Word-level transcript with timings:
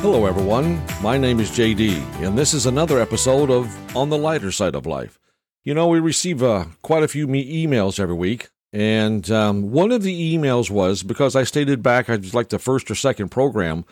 Hello, 0.00 0.24
everyone. 0.24 0.80
My 1.02 1.18
name 1.18 1.40
is 1.40 1.50
JD, 1.50 2.00
and 2.22 2.36
this 2.36 2.54
is 2.54 2.64
another 2.64 2.98
episode 2.98 3.50
of 3.50 3.94
On 3.94 4.08
the 4.08 4.16
Lighter 4.16 4.50
Side 4.50 4.74
of 4.74 4.86
Life. 4.86 5.18
You 5.62 5.74
know, 5.74 5.88
we 5.88 6.00
receive 6.00 6.42
uh, 6.42 6.64
quite 6.80 7.02
a 7.02 7.08
few 7.08 7.26
me- 7.26 7.66
emails 7.66 8.00
every 8.00 8.14
week, 8.14 8.48
and 8.72 9.30
um, 9.30 9.70
one 9.72 9.92
of 9.92 10.02
the 10.02 10.34
emails 10.34 10.70
was 10.70 11.02
because 11.02 11.36
I 11.36 11.44
stated 11.44 11.82
back, 11.82 12.08
I 12.08 12.16
was 12.16 12.32
like 12.32 12.48
the 12.48 12.58
first 12.58 12.90
or 12.90 12.94
second 12.94 13.28
program, 13.28 13.84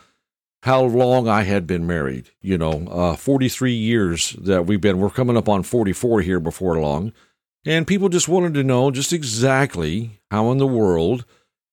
how 0.63 0.83
long 0.83 1.29
I 1.29 1.43
had 1.43 1.67
been 1.67 1.87
married. 1.87 2.31
You 2.41 2.57
know, 2.57 2.87
uh, 2.89 3.15
43 3.15 3.75
years 3.75 4.31
that 4.41 4.65
we've 4.65 4.81
been. 4.81 5.01
We're 5.01 5.11
coming 5.11 5.37
up 5.37 5.47
on 5.47 5.63
44 5.63 6.23
here 6.23 6.41
before 6.41 6.81
long. 6.81 7.13
And 7.67 7.87
people 7.87 8.09
just 8.09 8.29
wanted 8.29 8.55
to 8.55 8.65
know 8.65 8.91
just 8.91 9.13
exactly 9.13 10.23
how 10.31 10.51
in 10.53 10.57
the 10.59 10.67
world 10.67 11.27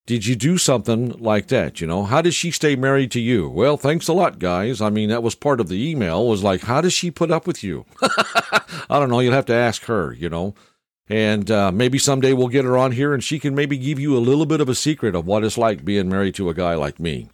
did 0.05 0.25
you 0.25 0.35
do 0.35 0.57
something 0.57 1.09
like 1.19 1.47
that? 1.47 1.81
You 1.81 1.87
know, 1.87 2.03
how 2.03 2.21
did 2.21 2.35
she 2.35 2.51
stay 2.51 2.75
married 2.75 3.11
to 3.11 3.19
you? 3.19 3.49
Well, 3.49 3.75
thanks 3.75 4.07
a 4.07 4.13
lot, 4.13 4.37
guys. 4.37 4.79
I 4.79 4.89
mean, 4.89 5.09
that 5.09 5.23
was 5.23 5.33
part 5.33 5.59
of 5.59 5.67
the 5.67 5.89
email 5.89 6.27
was 6.27 6.43
like, 6.43 6.61
how 6.61 6.81
does 6.81 6.93
she 6.93 7.09
put 7.09 7.31
up 7.31 7.47
with 7.47 7.63
you? 7.63 7.85
I 8.01 8.99
don't 8.99 9.09
know. 9.09 9.19
You'll 9.19 9.33
have 9.33 9.47
to 9.47 9.53
ask 9.53 9.85
her, 9.85 10.13
you 10.13 10.29
know. 10.29 10.53
And 11.07 11.49
uh, 11.49 11.71
maybe 11.71 11.97
someday 11.97 12.33
we'll 12.33 12.47
get 12.47 12.65
her 12.65 12.77
on 12.77 12.91
here 12.91 13.13
and 13.13 13.23
she 13.23 13.39
can 13.39 13.55
maybe 13.55 13.77
give 13.77 13.99
you 13.99 14.15
a 14.15 14.19
little 14.19 14.45
bit 14.45 14.61
of 14.61 14.69
a 14.69 14.75
secret 14.75 15.15
of 15.15 15.25
what 15.25 15.43
it's 15.43 15.57
like 15.57 15.85
being 15.85 16.09
married 16.09 16.35
to 16.35 16.49
a 16.49 16.53
guy 16.53 16.75
like 16.75 16.99
me. 16.99 17.29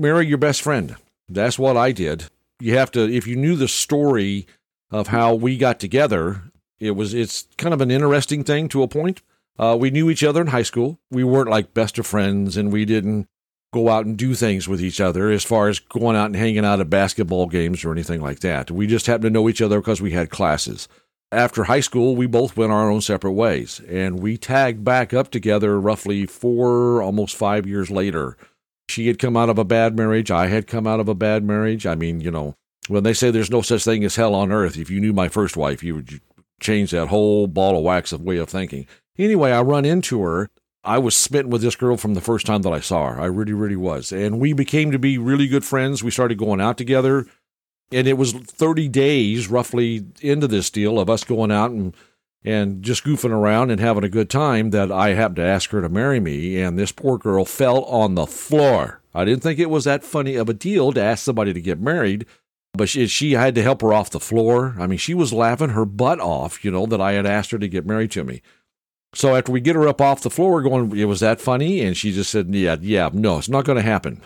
Marry 0.00 0.26
your 0.26 0.38
best 0.38 0.62
friend. 0.62 0.96
That's 1.28 1.58
what 1.58 1.76
I 1.76 1.92
did. 1.92 2.26
You 2.60 2.76
have 2.76 2.90
to, 2.92 3.12
if 3.12 3.26
you 3.26 3.36
knew 3.36 3.56
the 3.56 3.68
story 3.68 4.46
of 4.90 5.08
how 5.08 5.34
we 5.34 5.56
got 5.56 5.80
together, 5.80 6.42
it 6.78 6.92
was, 6.92 7.14
it's 7.14 7.46
kind 7.56 7.74
of 7.74 7.80
an 7.80 7.90
interesting 7.90 8.44
thing 8.44 8.68
to 8.70 8.82
a 8.82 8.88
point. 8.88 9.22
Uh, 9.58 9.76
we 9.78 9.90
knew 9.90 10.10
each 10.10 10.24
other 10.24 10.40
in 10.40 10.48
high 10.48 10.62
school. 10.62 10.98
We 11.10 11.24
weren't 11.24 11.50
like 11.50 11.74
best 11.74 11.98
of 11.98 12.06
friends 12.06 12.56
and 12.56 12.72
we 12.72 12.84
didn't 12.84 13.28
go 13.72 13.88
out 13.88 14.04
and 14.04 14.16
do 14.16 14.34
things 14.34 14.68
with 14.68 14.82
each 14.82 15.00
other 15.00 15.30
as 15.30 15.44
far 15.44 15.68
as 15.68 15.78
going 15.78 16.16
out 16.16 16.26
and 16.26 16.36
hanging 16.36 16.64
out 16.64 16.80
at 16.80 16.90
basketball 16.90 17.46
games 17.46 17.84
or 17.84 17.92
anything 17.92 18.20
like 18.20 18.40
that. 18.40 18.70
We 18.70 18.86
just 18.86 19.06
happened 19.06 19.24
to 19.24 19.30
know 19.30 19.48
each 19.48 19.62
other 19.62 19.80
because 19.80 20.00
we 20.00 20.10
had 20.12 20.30
classes. 20.30 20.88
After 21.30 21.64
high 21.64 21.80
school, 21.80 22.14
we 22.14 22.26
both 22.26 22.56
went 22.56 22.72
our 22.72 22.90
own 22.90 23.00
separate 23.00 23.32
ways 23.32 23.80
and 23.88 24.20
we 24.20 24.36
tagged 24.36 24.84
back 24.84 25.14
up 25.14 25.30
together 25.30 25.80
roughly 25.80 26.26
four, 26.26 27.02
almost 27.02 27.34
five 27.34 27.66
years 27.66 27.90
later 27.90 28.36
she 28.92 29.06
had 29.06 29.18
come 29.18 29.36
out 29.36 29.48
of 29.48 29.58
a 29.58 29.64
bad 29.64 29.96
marriage. 29.96 30.30
I 30.30 30.46
had 30.48 30.66
come 30.66 30.86
out 30.86 31.00
of 31.00 31.08
a 31.08 31.14
bad 31.14 31.42
marriage. 31.44 31.86
I 31.86 31.94
mean, 31.94 32.20
you 32.20 32.30
know, 32.30 32.54
when 32.88 33.02
they 33.02 33.14
say 33.14 33.30
there's 33.30 33.50
no 33.50 33.62
such 33.62 33.84
thing 33.84 34.04
as 34.04 34.16
hell 34.16 34.34
on 34.34 34.52
earth, 34.52 34.76
if 34.76 34.90
you 34.90 35.00
knew 35.00 35.12
my 35.12 35.28
first 35.28 35.56
wife, 35.56 35.82
you 35.82 35.94
would 35.96 36.20
change 36.62 36.90
that 36.92 37.08
whole 37.08 37.46
ball 37.46 37.76
of 37.76 37.84
wax 37.84 38.12
of 38.12 38.22
way 38.22 38.38
of 38.38 38.48
thinking. 38.48 38.86
Anyway, 39.18 39.50
I 39.50 39.60
run 39.60 39.84
into 39.84 40.22
her. 40.22 40.50
I 40.84 40.98
was 40.98 41.14
smitten 41.14 41.50
with 41.50 41.62
this 41.62 41.76
girl 41.76 41.96
from 41.96 42.14
the 42.14 42.20
first 42.20 42.46
time 42.46 42.62
that 42.62 42.72
I 42.72 42.80
saw 42.80 43.12
her. 43.12 43.20
I 43.20 43.26
really, 43.26 43.52
really 43.52 43.76
was. 43.76 44.10
And 44.10 44.40
we 44.40 44.52
became 44.52 44.90
to 44.90 44.98
be 44.98 45.16
really 45.18 45.46
good 45.46 45.64
friends. 45.64 46.02
We 46.02 46.10
started 46.10 46.38
going 46.38 46.60
out 46.60 46.76
together. 46.76 47.26
And 47.92 48.08
it 48.08 48.14
was 48.14 48.32
30 48.32 48.88
days 48.88 49.48
roughly 49.48 50.06
into 50.20 50.48
this 50.48 50.70
deal 50.70 50.98
of 50.98 51.10
us 51.10 51.24
going 51.24 51.52
out 51.52 51.70
and 51.70 51.94
and 52.44 52.82
just 52.82 53.04
goofing 53.04 53.30
around 53.30 53.70
and 53.70 53.80
having 53.80 54.04
a 54.04 54.08
good 54.08 54.28
time 54.28 54.70
that 54.70 54.90
I 54.90 55.14
happened 55.14 55.36
to 55.36 55.46
ask 55.46 55.70
her 55.70 55.80
to 55.80 55.88
marry 55.88 56.20
me, 56.20 56.60
and 56.60 56.78
this 56.78 56.92
poor 56.92 57.18
girl 57.18 57.44
fell 57.44 57.84
on 57.84 58.14
the 58.14 58.26
floor. 58.26 59.00
I 59.14 59.24
didn't 59.24 59.42
think 59.42 59.58
it 59.58 59.70
was 59.70 59.84
that 59.84 60.04
funny 60.04 60.36
of 60.36 60.48
a 60.48 60.54
deal 60.54 60.92
to 60.92 61.02
ask 61.02 61.24
somebody 61.24 61.52
to 61.52 61.60
get 61.60 61.80
married, 61.80 62.26
but 62.74 62.88
she, 62.88 63.06
she 63.06 63.32
had 63.32 63.54
to 63.54 63.62
help 63.62 63.82
her 63.82 63.92
off 63.92 64.10
the 64.10 64.20
floor. 64.20 64.74
I 64.78 64.86
mean, 64.86 64.98
she 64.98 65.14
was 65.14 65.32
laughing 65.32 65.70
her 65.70 65.84
butt 65.84 66.20
off, 66.20 66.64
you 66.64 66.70
know, 66.70 66.86
that 66.86 67.00
I 67.00 67.12
had 67.12 67.26
asked 67.26 67.50
her 67.50 67.58
to 67.58 67.68
get 67.68 67.86
married 67.86 68.10
to 68.12 68.24
me. 68.24 68.42
So 69.14 69.34
after 69.34 69.52
we 69.52 69.60
get 69.60 69.76
her 69.76 69.86
up 69.86 70.00
off 70.00 70.22
the 70.22 70.30
floor, 70.30 70.52
we're 70.52 70.62
going, 70.62 70.96
it 70.96 71.04
was 71.04 71.20
that 71.20 71.40
funny, 71.40 71.80
and 71.80 71.94
she 71.94 72.12
just 72.12 72.30
said, 72.30 72.54
"Yeah, 72.54 72.76
yeah, 72.80 73.10
no, 73.12 73.36
it's 73.36 73.48
not 73.48 73.66
going 73.66 73.76
to 73.76 73.82
happen." 73.82 74.22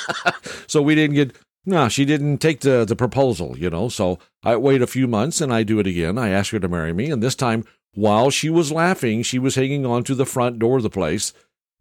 so 0.66 0.82
we 0.82 0.96
didn't 0.96 1.14
get 1.14 1.36
no, 1.66 1.88
she 1.88 2.04
didn't 2.04 2.38
take 2.38 2.60
the, 2.60 2.84
the 2.84 2.94
proposal, 2.94 3.58
you 3.58 3.68
know. 3.68 3.88
So 3.88 4.20
I 4.44 4.56
wait 4.56 4.82
a 4.82 4.86
few 4.86 5.08
months 5.08 5.40
and 5.40 5.52
I 5.52 5.64
do 5.64 5.80
it 5.80 5.86
again. 5.86 6.16
I 6.16 6.28
ask 6.28 6.52
her 6.52 6.60
to 6.60 6.68
marry 6.68 6.92
me. 6.92 7.10
And 7.10 7.20
this 7.20 7.34
time, 7.34 7.64
while 7.92 8.30
she 8.30 8.48
was 8.48 8.70
laughing, 8.70 9.22
she 9.22 9.40
was 9.40 9.56
hanging 9.56 9.84
on 9.84 10.04
to 10.04 10.14
the 10.14 10.24
front 10.24 10.60
door 10.60 10.76
of 10.76 10.84
the 10.84 10.90
place 10.90 11.32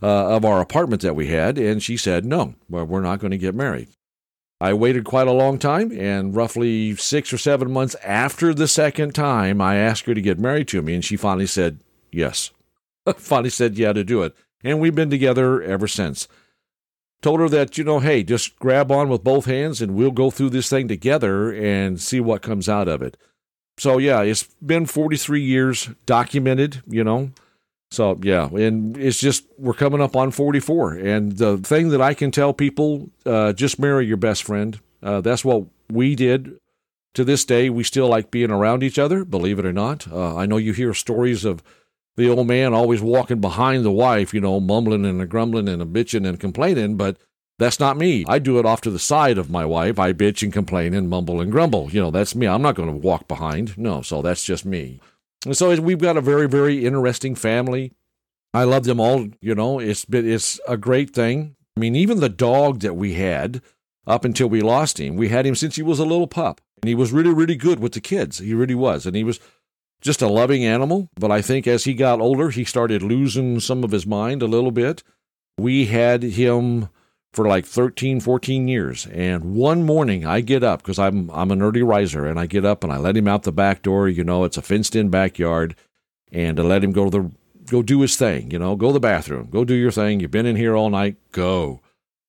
uh, 0.02 0.36
of 0.36 0.44
our 0.44 0.60
apartment 0.60 1.04
that 1.04 1.16
we 1.16 1.28
had. 1.28 1.60
And 1.60 1.84
she 1.84 1.98
said, 1.98 2.26
no, 2.26 2.56
we're 2.68 3.02
not 3.02 3.20
going 3.20 3.30
to 3.32 3.38
get 3.38 3.54
married. 3.54 3.90
I 4.62 4.74
waited 4.74 5.04
quite 5.04 5.28
a 5.28 5.34
long 5.34 5.60
time, 5.60 5.92
and 5.92 6.36
roughly 6.36 6.96
six 6.96 7.34
or 7.34 7.38
seven 7.38 7.72
months 7.72 7.96
after 8.04 8.54
the 8.54 8.68
second 8.68 9.14
time, 9.14 9.60
I 9.60 9.76
asked 9.76 10.06
her 10.06 10.14
to 10.14 10.22
get 10.22 10.40
married 10.40 10.68
to 10.70 10.82
me, 10.82 10.96
and 10.96 11.04
she 11.04 11.18
finally 11.18 11.48
said 11.48 11.80
yes. 12.12 12.52
finally 13.18 13.50
said 13.50 13.78
yeah 13.78 13.94
to 13.94 14.04
do 14.04 14.24
it. 14.24 14.36
And 14.64 14.80
we've 14.80 14.96
been 14.96 15.10
together 15.10 15.62
ever 15.62 15.88
since 15.88 16.28
told 17.26 17.40
her 17.40 17.50
that, 17.50 17.76
you 17.76 17.84
know, 17.84 18.00
hey, 18.00 18.22
just 18.22 18.56
grab 18.60 18.92
on 18.92 19.10
with 19.10 19.24
both 19.24 19.46
hands 19.46 19.82
and 19.82 19.96
we'll 19.96 20.12
go 20.12 20.30
through 20.30 20.52
this 20.52 20.70
thing 20.70 20.88
together 20.88 21.52
and 21.52 22.00
see 22.00 22.20
what 22.20 22.44
comes 22.44 22.70
out 22.70 22.88
of 22.88 23.02
it. 23.02 23.18
So, 23.80 23.98
yeah, 23.98 24.22
it's 24.22 24.44
been 24.64 24.86
43 24.86 25.42
years 25.42 25.90
documented, 26.06 26.84
you 26.88 27.04
know. 27.04 27.32
So, 27.92 28.20
yeah, 28.22 28.48
and 28.48 28.98
it's 28.98 29.20
just, 29.20 29.46
we're 29.58 29.74
coming 29.74 30.02
up 30.02 30.16
on 30.16 30.32
44. 30.32 30.94
And 30.94 31.34
the 31.34 31.58
thing 31.58 31.90
that 31.90 32.02
I 32.02 32.14
can 32.14 32.32
tell 32.32 32.54
people, 32.54 33.10
uh, 33.26 33.54
just 33.54 33.80
marry 33.80 34.06
your 34.06 34.18
best 34.18 34.44
friend. 34.44 34.80
Uh, 35.02 35.22
that's 35.22 35.46
what 35.46 35.66
we 35.90 36.16
did. 36.16 36.60
To 37.14 37.24
this 37.24 37.46
day, 37.46 37.70
we 37.70 37.84
still 37.84 38.10
like 38.10 38.30
being 38.30 38.52
around 38.52 38.84
each 38.84 39.00
other, 39.00 39.24
believe 39.24 39.58
it 39.58 39.66
or 39.66 39.72
not. 39.72 40.06
Uh, 40.12 40.36
I 40.36 40.46
know 40.46 40.58
you 40.58 40.74
hear 40.74 40.94
stories 40.94 41.46
of 41.46 41.64
the 42.18 42.30
old 42.30 42.48
man 42.48 42.74
always 42.74 43.02
walking 43.02 43.40
behind 43.40 43.86
the 43.86 43.92
wife, 43.92 44.34
you 44.34 44.42
know, 44.42 44.60
mumbling 44.60 45.06
and 45.06 45.30
grumbling 45.30 45.70
and 45.70 45.82
bitching 45.96 46.28
and 46.28 46.40
complaining, 46.40 46.98
but 46.98 47.18
that's 47.58 47.80
not 47.80 47.98
me. 47.98 48.26
I 48.28 48.40
do 48.40 48.60
it 48.60 48.66
off 48.66 48.82
to 48.82 48.92
the 48.92 49.00
side 49.00 49.38
of 49.38 49.50
my 49.50 49.64
wife. 49.64 49.98
I 49.98 50.12
bitch 50.12 50.44
and 50.44 50.52
complain 50.52 50.94
and 50.94 51.10
mumble 51.10 51.40
and 51.40 51.52
grumble. 51.52 51.90
You 51.90 52.02
know, 52.02 52.12
that's 52.12 52.36
me. 52.36 52.48
I'm 52.48 52.62
not 52.62 52.76
going 52.76 52.90
to 52.90 52.96
walk 52.96 53.28
behind. 53.28 53.78
No, 53.78 54.02
so 54.02 54.22
that's 54.22 54.44
just 54.44 54.66
me. 54.66 55.00
And 55.46 55.56
so 55.56 55.80
we've 55.80 56.00
got 56.00 56.18
a 56.18 56.22
very, 56.22 56.48
very 56.48 56.86
interesting 56.86 57.36
family. 57.36 57.94
I 58.54 58.64
love 58.64 58.86
them 58.86 59.00
all. 59.00 59.28
You 59.42 59.56
know, 59.56 59.80
it's 59.80 60.06
been, 60.06 60.30
it's 60.30 60.60
a 60.68 60.78
great 60.78 61.12
thing. 61.14 61.56
I 61.76 61.80
mean, 61.80 61.96
even 61.96 62.20
the 62.20 62.30
dog 62.30 62.80
that 62.80 62.96
we 62.96 63.14
had 63.14 63.62
up 64.08 64.24
until 64.26 64.48
we 64.48 64.62
lost 64.62 65.00
him, 65.00 65.16
we 65.16 65.30
had 65.30 65.46
him 65.46 65.56
since 65.56 65.76
he 65.76 65.84
was 65.84 66.00
a 66.00 66.06
little 66.06 66.28
pup. 66.28 66.62
And 66.82 66.88
he 66.88 66.96
was 66.96 67.12
really, 67.12 67.34
really 67.34 67.56
good 67.56 67.80
with 67.80 67.94
the 67.94 68.02
kids. 68.02 68.40
He 68.40 68.54
really 68.54 68.76
was. 68.76 69.06
And 69.06 69.16
he 69.16 69.24
was 69.24 69.40
just 70.02 70.22
a 70.22 70.28
loving 70.28 70.66
animal. 70.66 71.10
But 71.16 71.32
I 71.32 71.42
think 71.42 71.68
as 71.68 71.84
he 71.84 71.94
got 71.94 72.22
older, 72.22 72.50
he 72.50 72.64
started 72.64 73.02
losing 73.04 73.60
some 73.60 73.84
of 73.84 73.92
his 73.92 74.06
mind 74.06 74.42
a 74.42 74.48
little 74.48 74.72
bit. 74.72 75.04
We 75.58 75.86
had 75.86 76.24
him 76.24 76.90
for 77.36 77.48
like 77.48 77.66
13, 77.66 78.20
14 78.20 78.68
years. 78.68 79.06
And 79.08 79.56
one 79.56 79.86
morning 79.86 80.26
I 80.26 80.42
get 80.42 80.64
up 80.64 80.82
because 80.82 80.98
I'm, 80.98 81.30
I'm 81.32 81.52
an 81.52 81.62
early 81.62 81.84
riser 81.84 82.26
and 82.26 82.40
I 82.40 82.46
get 82.46 82.66
up 82.66 82.84
and 82.84 82.92
I 82.92 82.98
let 82.98 83.18
him 83.18 83.28
out 83.28 83.44
the 83.44 83.52
back 83.52 83.82
door. 83.82 84.08
You 84.08 84.24
know, 84.24 84.44
it's 84.44 84.58
a 84.58 84.62
fenced 84.62 84.96
in 84.96 85.10
backyard 85.10 85.76
and 86.32 86.58
to 86.58 86.64
let 86.64 86.84
him 86.84 86.92
go 86.92 87.10
to 87.10 87.10
the, 87.10 87.32
go 87.66 87.82
do 87.82 88.02
his 88.02 88.16
thing, 88.16 88.52
you 88.52 88.60
know, 88.60 88.76
go 88.76 88.88
to 88.88 88.94
the 88.94 89.00
bathroom, 89.00 89.50
go 89.50 89.66
do 89.66 89.74
your 89.74 89.92
thing. 89.92 90.20
You've 90.20 90.32
been 90.32 90.46
in 90.46 90.56
here 90.56 90.76
all 90.76 90.90
night, 90.90 91.18
go. 91.32 91.82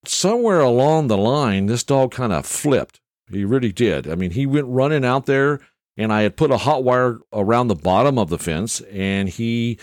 Somewhere 0.05 0.59
along 0.59 1.07
the 1.07 1.17
line, 1.17 1.65
this 1.67 1.83
dog 1.83 2.11
kind 2.11 2.33
of 2.33 2.45
flipped. 2.45 2.99
He 3.29 3.45
really 3.45 3.71
did. 3.71 4.09
I 4.09 4.15
mean, 4.15 4.31
he 4.31 4.45
went 4.45 4.67
running 4.67 5.05
out 5.05 5.25
there 5.25 5.61
and 5.97 6.13
I 6.13 6.21
had 6.21 6.37
put 6.37 6.51
a 6.51 6.57
hot 6.57 6.83
wire 6.83 7.19
around 7.33 7.67
the 7.67 7.75
bottom 7.75 8.19
of 8.19 8.29
the 8.29 8.37
fence, 8.37 8.81
and 8.81 9.27
he 9.27 9.79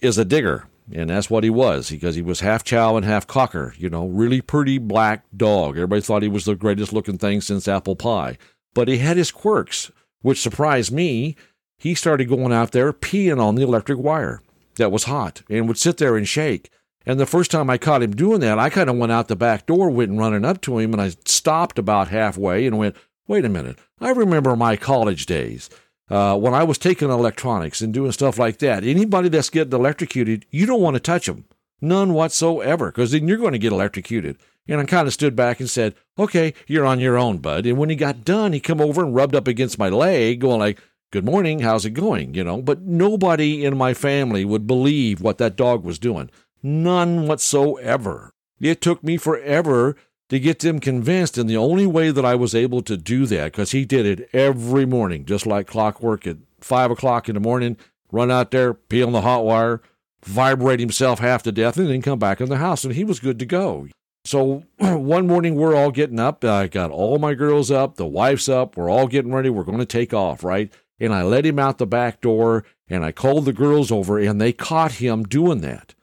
is 0.00 0.16
a 0.16 0.24
digger. 0.24 0.68
And 0.92 1.10
that's 1.10 1.30
what 1.30 1.44
he 1.44 1.50
was, 1.50 1.90
because 1.90 2.14
he 2.14 2.22
was 2.22 2.40
half 2.40 2.62
chow 2.62 2.96
and 2.96 3.06
half 3.06 3.26
cocker, 3.26 3.74
you 3.78 3.88
know, 3.88 4.06
really 4.06 4.40
pretty 4.40 4.78
black 4.78 5.24
dog. 5.34 5.76
Everybody 5.76 6.02
thought 6.02 6.22
he 6.22 6.28
was 6.28 6.44
the 6.44 6.54
greatest 6.54 6.92
looking 6.92 7.16
thing 7.16 7.40
since 7.40 7.66
apple 7.66 7.96
pie. 7.96 8.36
But 8.74 8.88
he 8.88 8.98
had 8.98 9.16
his 9.16 9.30
quirks, 9.30 9.90
which 10.20 10.42
surprised 10.42 10.92
me. 10.92 11.36
He 11.78 11.94
started 11.94 12.28
going 12.28 12.52
out 12.52 12.72
there 12.72 12.92
peeing 12.92 13.40
on 13.40 13.54
the 13.54 13.62
electric 13.62 13.98
wire 13.98 14.42
that 14.76 14.92
was 14.92 15.04
hot 15.04 15.42
and 15.48 15.68
would 15.68 15.78
sit 15.78 15.96
there 15.96 16.16
and 16.16 16.28
shake. 16.28 16.70
And 17.06 17.20
the 17.20 17.26
first 17.26 17.50
time 17.50 17.68
I 17.68 17.78
caught 17.78 18.02
him 18.02 18.16
doing 18.16 18.40
that, 18.40 18.58
I 18.58 18.70
kind 18.70 18.88
of 18.88 18.96
went 18.96 19.12
out 19.12 19.28
the 19.28 19.36
back 19.36 19.66
door, 19.66 19.90
went 19.90 20.18
running 20.18 20.44
up 20.44 20.60
to 20.62 20.78
him, 20.78 20.92
and 20.92 21.02
I 21.02 21.10
stopped 21.26 21.78
about 21.78 22.08
halfway 22.08 22.66
and 22.66 22.78
went, 22.78 22.96
Wait 23.26 23.44
a 23.44 23.48
minute. 23.48 23.78
I 24.00 24.10
remember 24.10 24.54
my 24.54 24.76
college 24.76 25.24
days 25.24 25.70
uh, 26.10 26.36
when 26.36 26.54
I 26.54 26.64
was 26.64 26.78
taking 26.78 27.10
electronics 27.10 27.80
and 27.80 27.92
doing 27.94 28.12
stuff 28.12 28.38
like 28.38 28.58
that. 28.58 28.84
Anybody 28.84 29.28
that's 29.28 29.50
getting 29.50 29.72
electrocuted, 29.72 30.46
you 30.50 30.66
don't 30.66 30.80
want 30.80 30.94
to 30.94 31.00
touch 31.00 31.26
them. 31.26 31.44
None 31.80 32.14
whatsoever, 32.14 32.90
because 32.90 33.10
then 33.10 33.28
you're 33.28 33.38
going 33.38 33.52
to 33.52 33.58
get 33.58 33.72
electrocuted. 33.72 34.38
And 34.66 34.80
I 34.80 34.84
kind 34.84 35.06
of 35.06 35.12
stood 35.12 35.36
back 35.36 35.60
and 35.60 35.68
said, 35.68 35.94
okay, 36.18 36.54
you're 36.66 36.86
on 36.86 37.00
your 37.00 37.18
own, 37.18 37.38
bud. 37.38 37.66
And 37.66 37.76
when 37.76 37.90
he 37.90 37.96
got 37.96 38.24
done, 38.24 38.52
he 38.52 38.60
come 38.60 38.80
over 38.80 39.04
and 39.04 39.14
rubbed 39.14 39.34
up 39.34 39.46
against 39.46 39.78
my 39.78 39.90
leg, 39.90 40.40
going 40.40 40.60
like, 40.60 40.80
good 41.10 41.24
morning, 41.24 41.60
how's 41.60 41.84
it 41.84 41.90
going? 41.90 42.34
You 42.34 42.44
know, 42.44 42.62
but 42.62 42.80
nobody 42.80 43.64
in 43.64 43.76
my 43.76 43.92
family 43.92 44.44
would 44.44 44.66
believe 44.66 45.20
what 45.20 45.38
that 45.38 45.56
dog 45.56 45.84
was 45.84 45.98
doing. 45.98 46.30
None 46.62 47.26
whatsoever. 47.26 48.32
It 48.60 48.80
took 48.80 49.04
me 49.04 49.18
forever 49.18 49.96
to 50.34 50.40
get 50.40 50.58
them 50.58 50.80
convinced. 50.80 51.38
And 51.38 51.48
the 51.48 51.56
only 51.56 51.86
way 51.86 52.10
that 52.10 52.24
I 52.24 52.34
was 52.34 52.54
able 52.54 52.82
to 52.82 52.96
do 52.96 53.24
that, 53.26 53.52
because 53.52 53.70
he 53.70 53.84
did 53.84 54.04
it 54.04 54.28
every 54.32 54.84
morning, 54.84 55.24
just 55.24 55.46
like 55.46 55.66
clockwork 55.66 56.26
at 56.26 56.38
five 56.60 56.90
o'clock 56.90 57.28
in 57.28 57.34
the 57.34 57.40
morning, 57.40 57.76
run 58.10 58.30
out 58.30 58.50
there, 58.50 58.74
peel 58.74 59.06
on 59.06 59.12
the 59.12 59.20
hot 59.20 59.44
wire, 59.44 59.80
vibrate 60.24 60.80
himself 60.80 61.20
half 61.20 61.42
to 61.44 61.52
death, 61.52 61.76
and 61.76 61.88
then 61.88 62.02
come 62.02 62.18
back 62.18 62.40
in 62.40 62.48
the 62.48 62.58
house. 62.58 62.84
And 62.84 62.94
he 62.94 63.04
was 63.04 63.20
good 63.20 63.38
to 63.38 63.46
go. 63.46 63.88
So 64.24 64.64
one 64.78 65.26
morning 65.26 65.54
we're 65.54 65.76
all 65.76 65.90
getting 65.90 66.18
up. 66.20 66.44
I 66.44 66.66
got 66.66 66.90
all 66.90 67.18
my 67.18 67.34
girls 67.34 67.70
up, 67.70 67.96
the 67.96 68.06
wife's 68.06 68.48
up. 68.48 68.76
We're 68.76 68.90
all 68.90 69.06
getting 69.06 69.32
ready. 69.32 69.50
We're 69.50 69.64
going 69.64 69.78
to 69.78 69.86
take 69.86 70.12
off, 70.12 70.42
right? 70.42 70.72
And 70.98 71.12
I 71.12 71.22
let 71.22 71.44
him 71.44 71.58
out 71.58 71.78
the 71.78 71.86
back 71.86 72.20
door 72.20 72.64
and 72.88 73.04
I 73.04 73.12
called 73.12 73.44
the 73.44 73.52
girls 73.52 73.92
over 73.92 74.18
and 74.18 74.40
they 74.40 74.52
caught 74.52 74.92
him 74.92 75.24
doing 75.24 75.60
that. 75.60 75.93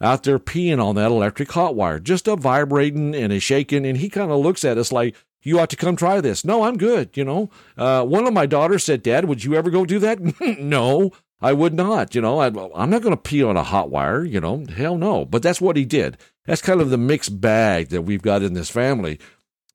Out 0.00 0.22
there 0.22 0.38
peeing 0.38 0.82
on 0.82 0.94
that 0.94 1.10
electric 1.10 1.50
hot 1.50 1.74
wire, 1.74 1.98
just 1.98 2.28
a 2.28 2.36
vibrating 2.36 3.14
and 3.14 3.32
a 3.32 3.40
shaking. 3.40 3.84
And 3.84 3.98
he 3.98 4.08
kind 4.08 4.30
of 4.30 4.38
looks 4.38 4.64
at 4.64 4.78
us 4.78 4.92
like, 4.92 5.16
you 5.42 5.58
ought 5.58 5.70
to 5.70 5.76
come 5.76 5.96
try 5.96 6.20
this. 6.20 6.44
No, 6.44 6.64
I'm 6.64 6.76
good. 6.76 7.16
You 7.16 7.24
know, 7.24 7.50
uh, 7.76 8.04
one 8.04 8.26
of 8.26 8.32
my 8.32 8.46
daughters 8.46 8.84
said, 8.84 9.02
Dad, 9.02 9.26
would 9.26 9.44
you 9.44 9.54
ever 9.54 9.70
go 9.70 9.84
do 9.84 9.98
that? 9.98 10.20
no, 10.60 11.12
I 11.40 11.52
would 11.52 11.74
not. 11.74 12.14
You 12.14 12.20
know, 12.20 12.38
I, 12.38 12.46
am 12.46 12.90
not 12.90 13.02
going 13.02 13.14
to 13.14 13.16
pee 13.16 13.42
on 13.42 13.56
a 13.56 13.62
hot 13.62 13.90
wire. 13.90 14.24
You 14.24 14.40
know, 14.40 14.64
hell 14.74 14.98
no. 14.98 15.24
But 15.24 15.42
that's 15.42 15.60
what 15.60 15.76
he 15.76 15.84
did. 15.84 16.16
That's 16.46 16.62
kind 16.62 16.80
of 16.80 16.90
the 16.90 16.98
mixed 16.98 17.40
bag 17.40 17.88
that 17.88 18.02
we've 18.02 18.22
got 18.22 18.42
in 18.42 18.54
this 18.54 18.70
family. 18.70 19.18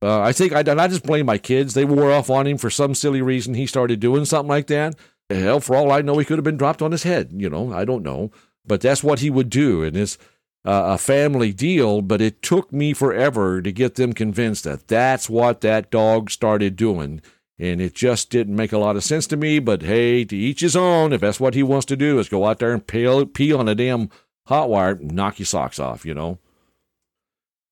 Uh, 0.01 0.19
I 0.19 0.33
think 0.33 0.51
I, 0.51 0.59
I 0.59 0.87
just 0.87 1.03
blame 1.03 1.25
my 1.25 1.37
kids. 1.37 1.73
They 1.73 1.85
wore 1.85 2.11
off 2.11 2.29
on 2.29 2.45
him 2.45 2.57
for 2.57 2.69
some 2.69 2.93
silly 2.93 3.21
reason. 3.21 3.53
He 3.53 3.65
started 3.65 3.99
doing 4.01 4.25
something 4.25 4.49
like 4.49 4.67
that. 4.67 4.95
Hell, 5.29 5.61
for 5.61 5.75
all 5.75 5.91
I 5.91 6.01
know, 6.01 6.17
he 6.17 6.25
could 6.25 6.37
have 6.37 6.43
been 6.43 6.57
dropped 6.57 6.81
on 6.81 6.91
his 6.91 7.03
head. 7.03 7.31
You 7.33 7.49
know, 7.49 7.71
I 7.71 7.85
don't 7.85 8.03
know. 8.03 8.31
But 8.65 8.81
that's 8.81 9.03
what 9.03 9.19
he 9.19 9.29
would 9.29 9.49
do. 9.49 9.83
And 9.83 9.95
it's 9.97 10.17
uh, 10.65 10.83
a 10.93 10.97
family 10.97 11.51
deal. 11.51 12.01
But 12.01 12.21
it 12.21 12.41
took 12.41 12.71
me 12.71 12.93
forever 12.93 13.61
to 13.61 13.71
get 13.71 13.95
them 13.95 14.13
convinced 14.13 14.63
that 14.63 14.87
that's 14.87 15.29
what 15.29 15.61
that 15.61 15.91
dog 15.91 16.29
started 16.29 16.75
doing. 16.75 17.21
And 17.59 17.81
it 17.81 17.93
just 17.93 18.29
didn't 18.29 18.55
make 18.55 18.71
a 18.71 18.77
lot 18.77 18.95
of 18.95 19.03
sense 19.03 19.27
to 19.27 19.37
me. 19.37 19.59
But 19.59 19.83
hey, 19.83 20.25
to 20.25 20.35
each 20.35 20.61
his 20.61 20.75
own. 20.75 21.13
If 21.13 21.21
that's 21.21 21.39
what 21.39 21.53
he 21.53 21.63
wants 21.63 21.85
to 21.87 21.97
do, 21.97 22.19
is 22.19 22.29
go 22.29 22.45
out 22.45 22.59
there 22.59 22.73
and 22.73 22.85
pee, 22.85 23.25
pee 23.25 23.53
on 23.53 23.67
a 23.67 23.75
damn 23.75 24.09
hot 24.47 24.69
wire, 24.69 24.95
knock 24.95 25.39
your 25.39 25.45
socks 25.45 25.79
off, 25.79 26.05
you 26.05 26.13
know. 26.13 26.39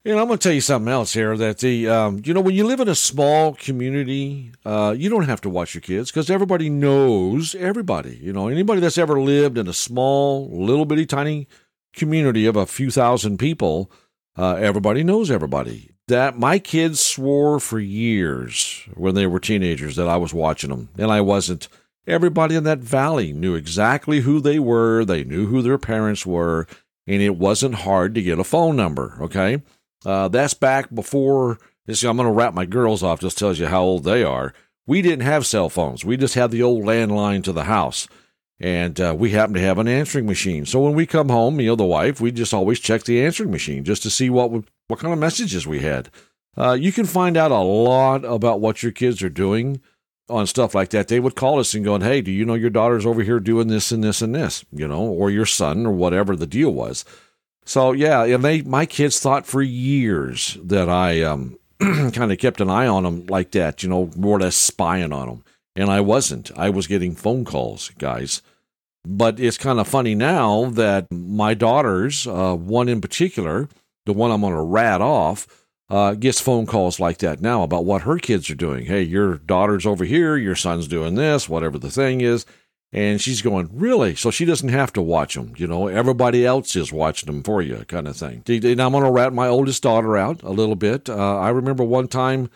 And 0.03 0.19
I'm 0.19 0.25
going 0.25 0.39
to 0.39 0.43
tell 0.43 0.53
you 0.53 0.61
something 0.61 0.91
else 0.91 1.13
here 1.13 1.37
that 1.37 1.59
the, 1.59 1.87
um, 1.87 2.21
you 2.25 2.33
know, 2.33 2.41
when 2.41 2.55
you 2.55 2.65
live 2.65 2.79
in 2.79 2.87
a 2.87 2.95
small 2.95 3.53
community, 3.53 4.51
uh, 4.65 4.95
you 4.97 5.11
don't 5.11 5.27
have 5.27 5.41
to 5.41 5.49
watch 5.49 5.75
your 5.75 5.81
kids 5.81 6.09
because 6.09 6.31
everybody 6.31 6.71
knows 6.71 7.53
everybody. 7.53 8.17
You 8.17 8.33
know, 8.33 8.47
anybody 8.47 8.81
that's 8.81 8.97
ever 8.97 9.21
lived 9.21 9.59
in 9.59 9.67
a 9.67 9.73
small, 9.73 10.49
little 10.49 10.85
bitty 10.85 11.05
tiny 11.05 11.47
community 11.93 12.47
of 12.47 12.55
a 12.55 12.65
few 12.65 12.89
thousand 12.89 13.37
people, 13.37 13.91
uh, 14.35 14.55
everybody 14.55 15.03
knows 15.03 15.29
everybody. 15.29 15.91
That 16.07 16.35
my 16.37 16.57
kids 16.57 16.99
swore 16.99 17.59
for 17.59 17.79
years 17.79 18.83
when 18.95 19.13
they 19.13 19.27
were 19.27 19.39
teenagers 19.39 19.95
that 19.97 20.07
I 20.07 20.17
was 20.17 20.33
watching 20.33 20.71
them, 20.71 20.89
and 20.97 21.11
I 21.11 21.21
wasn't. 21.21 21.67
Everybody 22.07 22.55
in 22.55 22.63
that 22.63 22.79
valley 22.79 23.31
knew 23.31 23.53
exactly 23.53 24.21
who 24.21 24.39
they 24.39 24.57
were. 24.57 25.05
They 25.05 25.23
knew 25.23 25.45
who 25.45 25.61
their 25.61 25.77
parents 25.77 26.25
were, 26.25 26.65
and 27.05 27.21
it 27.21 27.37
wasn't 27.37 27.75
hard 27.75 28.15
to 28.15 28.21
get 28.23 28.39
a 28.39 28.43
phone 28.43 28.75
number. 28.75 29.19
Okay. 29.21 29.61
Uh, 30.05 30.27
that's 30.27 30.53
back 30.53 30.93
before. 30.93 31.59
This, 31.85 32.03
I'm 32.03 32.17
going 32.17 32.27
to 32.27 32.33
wrap 32.33 32.53
my 32.53 32.65
girls 32.65 33.03
off. 33.03 33.19
Just 33.21 33.37
tells 33.37 33.59
you 33.59 33.67
how 33.67 33.81
old 33.81 34.03
they 34.03 34.23
are. 34.23 34.53
We 34.85 35.01
didn't 35.01 35.25
have 35.25 35.45
cell 35.45 35.69
phones. 35.69 36.03
We 36.03 36.17
just 36.17 36.35
had 36.35 36.51
the 36.51 36.63
old 36.63 36.83
landline 36.83 37.43
to 37.43 37.51
the 37.51 37.65
house, 37.65 38.07
and 38.59 38.99
uh, 38.99 39.15
we 39.17 39.31
happened 39.31 39.55
to 39.55 39.61
have 39.61 39.77
an 39.77 39.87
answering 39.87 40.25
machine. 40.25 40.65
So 40.65 40.79
when 40.79 40.93
we 40.93 41.05
come 41.05 41.29
home, 41.29 41.59
you 41.59 41.67
know, 41.67 41.75
the 41.75 41.83
wife, 41.83 42.19
we 42.19 42.31
just 42.31 42.53
always 42.53 42.79
check 42.79 43.03
the 43.03 43.23
answering 43.23 43.51
machine 43.51 43.83
just 43.83 44.03
to 44.03 44.09
see 44.09 44.29
what 44.29 44.51
what 44.87 44.99
kind 44.99 45.13
of 45.13 45.19
messages 45.19 45.67
we 45.67 45.79
had. 45.79 46.09
Uh, 46.57 46.73
you 46.73 46.91
can 46.91 47.05
find 47.05 47.37
out 47.37 47.51
a 47.51 47.59
lot 47.59 48.25
about 48.25 48.59
what 48.59 48.83
your 48.83 48.91
kids 48.91 49.21
are 49.23 49.29
doing 49.29 49.81
on 50.29 50.47
stuff 50.47 50.75
like 50.75 50.89
that. 50.89 51.07
They 51.07 51.19
would 51.19 51.35
call 51.35 51.59
us 51.59 51.73
and 51.73 51.85
going, 51.85 52.01
"Hey, 52.01 52.21
do 52.21 52.31
you 52.31 52.45
know 52.45 52.55
your 52.55 52.69
daughter's 52.69 53.05
over 53.05 53.23
here 53.23 53.39
doing 53.39 53.67
this 53.67 53.91
and 53.91 54.03
this 54.03 54.21
and 54.21 54.35
this?" 54.35 54.65
You 54.71 54.87
know, 54.87 55.01
or 55.01 55.29
your 55.29 55.45
son 55.45 55.85
or 55.85 55.91
whatever 55.91 56.35
the 56.35 56.47
deal 56.47 56.71
was. 56.71 57.05
So 57.65 57.91
yeah, 57.91 58.23
and 58.23 58.43
they 58.43 58.61
my 58.61 58.85
kids 58.85 59.19
thought 59.19 59.45
for 59.45 59.61
years 59.61 60.57
that 60.63 60.89
I 60.89 61.21
um, 61.21 61.57
kind 61.79 62.31
of 62.31 62.37
kept 62.37 62.61
an 62.61 62.69
eye 62.69 62.87
on 62.87 63.03
them 63.03 63.25
like 63.27 63.51
that, 63.51 63.83
you 63.83 63.89
know, 63.89 64.09
more 64.15 64.37
or 64.37 64.41
less 64.41 64.55
spying 64.55 65.13
on 65.13 65.27
them, 65.27 65.43
and 65.75 65.89
I 65.89 66.01
wasn't. 66.01 66.51
I 66.57 66.69
was 66.69 66.87
getting 66.87 67.15
phone 67.15 67.45
calls, 67.45 67.89
guys. 67.97 68.41
But 69.03 69.39
it's 69.39 69.57
kind 69.57 69.79
of 69.79 69.87
funny 69.87 70.13
now 70.13 70.65
that 70.71 71.11
my 71.11 71.55
daughters, 71.55 72.27
uh, 72.27 72.55
one 72.55 72.87
in 72.87 73.01
particular, 73.01 73.67
the 74.05 74.13
one 74.13 74.29
I'm 74.29 74.41
going 74.41 74.53
to 74.53 74.61
rat 74.61 75.01
off, 75.01 75.47
uh, 75.89 76.13
gets 76.13 76.39
phone 76.39 76.65
calls 76.65 76.99
like 76.99 77.17
that 77.17 77.41
now 77.41 77.63
about 77.63 77.83
what 77.83 78.03
her 78.03 78.17
kids 78.17 78.49
are 78.49 78.55
doing. 78.55 78.85
Hey, 78.85 79.01
your 79.01 79.35
daughter's 79.35 79.85
over 79.85 80.05
here, 80.05 80.37
your 80.37 80.55
son's 80.55 80.87
doing 80.87 81.15
this, 81.15 81.49
whatever 81.49 81.77
the 81.77 81.91
thing 81.91 82.21
is. 82.21 82.45
And 82.93 83.21
she's 83.21 83.41
going, 83.41 83.69
really? 83.71 84.15
So 84.15 84.31
she 84.31 84.43
doesn't 84.43 84.67
have 84.69 84.91
to 84.93 85.01
watch 85.01 85.35
them. 85.35 85.53
You 85.55 85.65
know, 85.65 85.87
everybody 85.87 86.45
else 86.45 86.75
is 86.75 86.91
watching 86.91 87.27
them 87.27 87.41
for 87.41 87.61
you, 87.61 87.85
kind 87.87 88.07
of 88.07 88.17
thing. 88.17 88.43
And 88.47 88.81
I'm 88.81 88.91
going 88.91 89.05
to 89.05 89.11
rat 89.11 89.31
my 89.31 89.47
oldest 89.47 89.83
daughter 89.83 90.17
out 90.17 90.43
a 90.43 90.49
little 90.49 90.75
bit. 90.75 91.09
Uh, 91.09 91.37
I 91.39 91.49
remember 91.49 91.85
one 91.85 92.09
time 92.09 92.49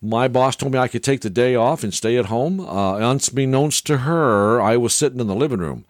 my 0.00 0.26
boss 0.26 0.56
told 0.56 0.72
me 0.72 0.78
I 0.78 0.88
could 0.88 1.02
take 1.02 1.20
the 1.20 1.30
day 1.30 1.54
off 1.54 1.82
and 1.82 1.92
stay 1.92 2.16
at 2.16 2.26
home. 2.26 2.60
Uh, 2.60 2.96
unbeknownst 2.96 3.86
to 3.86 3.98
her, 3.98 4.60
I 4.60 4.78
was 4.78 4.94
sitting 4.94 5.20
in 5.20 5.26
the 5.26 5.34
living 5.34 5.60
room 5.60 5.84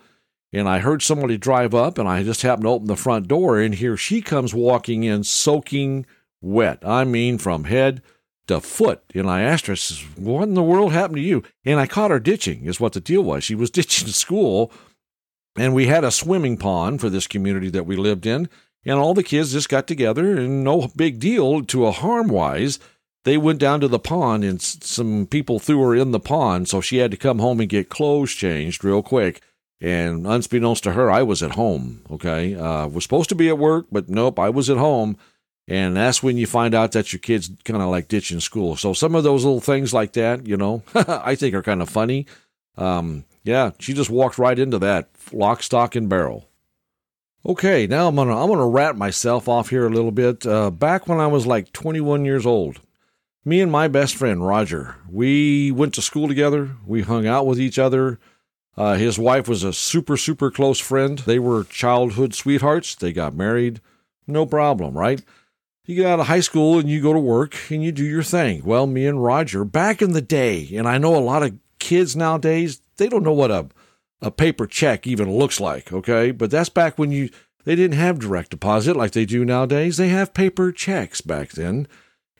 and 0.53 0.69
I 0.69 0.79
heard 0.79 1.03
somebody 1.03 1.37
drive 1.37 1.75
up 1.75 1.99
and 1.99 2.09
I 2.09 2.25
just 2.25 2.43
happened 2.43 2.65
to 2.65 2.71
open 2.71 2.87
the 2.89 2.97
front 2.97 3.29
door 3.29 3.61
and 3.61 3.75
here 3.75 3.97
she 3.97 4.23
comes 4.23 4.55
walking 4.55 5.05
in 5.05 5.25
soaking 5.25 6.07
wet. 6.41 6.83
I 6.85 7.05
mean, 7.05 7.39
from 7.39 7.65
head 7.65 8.03
a 8.51 8.61
foot. 8.61 9.03
And 9.15 9.31
I 9.31 9.43
asked 9.43 9.67
her, 9.67 9.73
I 9.73 9.77
says, 9.77 10.05
What 10.17 10.45
in 10.45 10.55
the 10.55 10.63
world 10.63 10.93
happened 10.93 11.17
to 11.17 11.23
you? 11.23 11.43
And 11.65 11.79
I 11.81 11.87
caught 11.87 12.11
her 12.11 12.21
ditching, 12.21 12.65
is 12.65 12.81
what 12.81 12.93
the 12.93 13.01
deal 13.01 13.23
was. 13.23 13.45
She 13.45 13.55
was 13.55 13.71
ditching 13.73 14.09
school. 14.09 14.73
And 15.57 15.75
we 15.75 15.87
had 15.87 16.05
a 16.05 16.11
swimming 16.11 16.57
pond 16.57 17.01
for 17.01 17.11
this 17.11 17.27
community 17.27 17.69
that 17.71 17.87
we 17.87 17.97
lived 17.97 18.27
in. 18.27 18.49
And 18.85 18.99
all 18.99 19.13
the 19.13 19.25
kids 19.25 19.53
just 19.53 19.69
got 19.69 19.87
together, 19.87 20.37
and 20.37 20.63
no 20.63 20.89
big 20.97 21.19
deal 21.19 21.65
to 21.65 21.87
a 21.87 21.93
harm 21.93 22.29
wise. 22.29 22.79
They 23.25 23.37
went 23.37 23.59
down 23.59 23.81
to 23.81 23.89
the 23.89 23.99
pond, 23.99 24.45
and 24.45 24.63
some 24.63 25.27
people 25.27 25.59
threw 25.59 25.83
her 25.83 25.95
in 25.95 26.13
the 26.13 26.21
pond. 26.21 26.69
So 26.69 26.81
she 26.81 26.99
had 26.99 27.11
to 27.11 27.17
come 27.17 27.41
home 27.41 27.61
and 27.61 27.69
get 27.69 27.91
clothes 27.91 28.33
changed 28.33 28.85
real 28.85 29.03
quick. 29.03 29.43
And 29.81 30.27
unbeknownst 30.27 30.85
to 30.85 30.93
her, 30.93 31.11
I 31.11 31.23
was 31.23 31.43
at 31.43 31.53
home. 31.53 32.03
Okay. 32.11 32.55
Uh, 32.55 32.87
was 32.89 33.05
supposed 33.05 33.29
to 33.29 33.35
be 33.35 33.49
at 33.49 33.59
work, 33.59 33.87
but 33.93 34.09
nope, 34.09 34.39
I 34.39 34.49
was 34.49 34.71
at 34.71 34.77
home. 34.77 35.17
And 35.69 35.95
that's 35.95 36.23
when 36.23 36.39
you 36.39 36.47
find 36.47 36.75
out 36.75 36.93
that 36.93 37.13
your 37.13 37.21
kid's 37.21 37.51
kind 37.65 37.83
of 37.83 37.91
like 37.91 38.09
ditching 38.09 38.41
school. 38.41 38.75
So 38.75 38.95
some 38.95 39.15
of 39.15 39.23
those 39.23 39.45
little 39.45 39.61
things 39.61 39.93
like 39.93 40.15
that, 40.15 40.47
you 40.47 40.57
know, 40.57 40.83
I 40.95 41.35
think 41.35 41.55
are 41.55 41.63
kind 41.63 41.83
of 41.83 41.91
funny. 41.91 42.27
Um, 42.79 43.27
yeah, 43.45 43.73
she 43.79 43.93
just 43.93 44.09
walked 44.09 44.39
right 44.39 44.59
into 44.59 44.79
that 44.79 45.11
lock, 45.31 45.63
stock, 45.63 45.95
and 45.95 46.09
barrel. 46.09 46.49
Okay, 47.45 47.87
now 47.87 48.09
I'm 48.09 48.17
gonna 48.17 48.37
I'm 48.37 48.49
gonna 48.49 48.67
rat 48.67 48.97
myself 48.97 49.49
off 49.49 49.71
here 49.71 49.87
a 49.87 49.91
little 49.91 50.11
bit. 50.11 50.47
Uh, 50.47 50.71
back 50.71 51.07
when 51.07 51.21
I 51.21 51.27
was 51.27 51.47
like 51.47 51.73
21 51.73 52.25
years 52.25 52.47
old, 52.47 52.81
me 53.45 53.61
and 53.61 53.71
my 53.71 53.89
best 53.89 54.17
friend 54.17 54.47
Roger, 54.47 54.97
we 55.11 55.71
went 55.71 55.95
to 55.95 56.03
school 56.03 56.29
together. 56.29 56.77
We 56.87 57.03
hung 57.03 57.27
out 57.27 57.47
with 57.47 57.61
each 57.61 57.79
other. 57.79 58.19
Uh, 58.77 58.95
his 58.95 59.19
wife 59.19 59.49
was 59.49 59.65
a 59.65 59.73
super 59.73 60.17
super 60.17 60.51
close 60.51 60.81
friend. 60.81 61.19
They 61.19 61.39
were 61.39 61.65
childhood 61.65 62.35
sweethearts. 62.35 62.95
They 62.95 63.13
got 63.13 63.35
married, 63.35 63.81
no 64.27 64.47
problem, 64.47 64.97
right? 64.97 65.23
You 65.89 65.95
get 65.95 66.07
out 66.07 66.21
of 66.21 66.27
high 66.27 66.41
school 66.41 66.79
and 66.79 66.89
you 66.89 67.01
go 67.01 67.15
to 67.15 67.19
work 67.19 67.57
and 67.71 67.83
you 67.83 67.91
do 67.91 68.05
your 68.05 68.23
thing. 68.23 68.63
Well, 68.63 68.87
me 68.87 69.07
and 69.07 69.25
Roger, 69.25 69.65
back 69.65 70.03
in 70.03 70.13
the 70.13 70.21
day, 70.21 70.69
and 70.75 70.87
I 70.87 70.99
know 70.99 71.17
a 71.17 71.19
lot 71.19 71.43
of 71.43 71.59
kids 71.79 72.15
nowadays, 72.15 72.83
they 72.99 73.09
don't 73.09 73.23
know 73.23 73.33
what 73.33 73.51
a, 73.51 73.69
a 74.21 74.31
paper 74.31 74.67
check 74.67 75.07
even 75.07 75.33
looks 75.33 75.61
like, 75.61 75.91
okay? 75.91 76.31
But 76.31 76.51
that's 76.51 76.69
back 76.69 76.99
when 76.99 77.11
you 77.11 77.31
they 77.65 77.75
didn't 77.75 77.99
have 77.99 78.19
direct 78.19 78.51
deposit 78.51 78.97
like 78.97 79.13
they 79.13 79.25
do 79.25 79.47
nowadays. 79.47 79.97
They 79.97 80.09
have 80.09 80.35
paper 80.35 80.73
checks 80.73 81.23
back 81.23 81.53
then. 81.53 81.89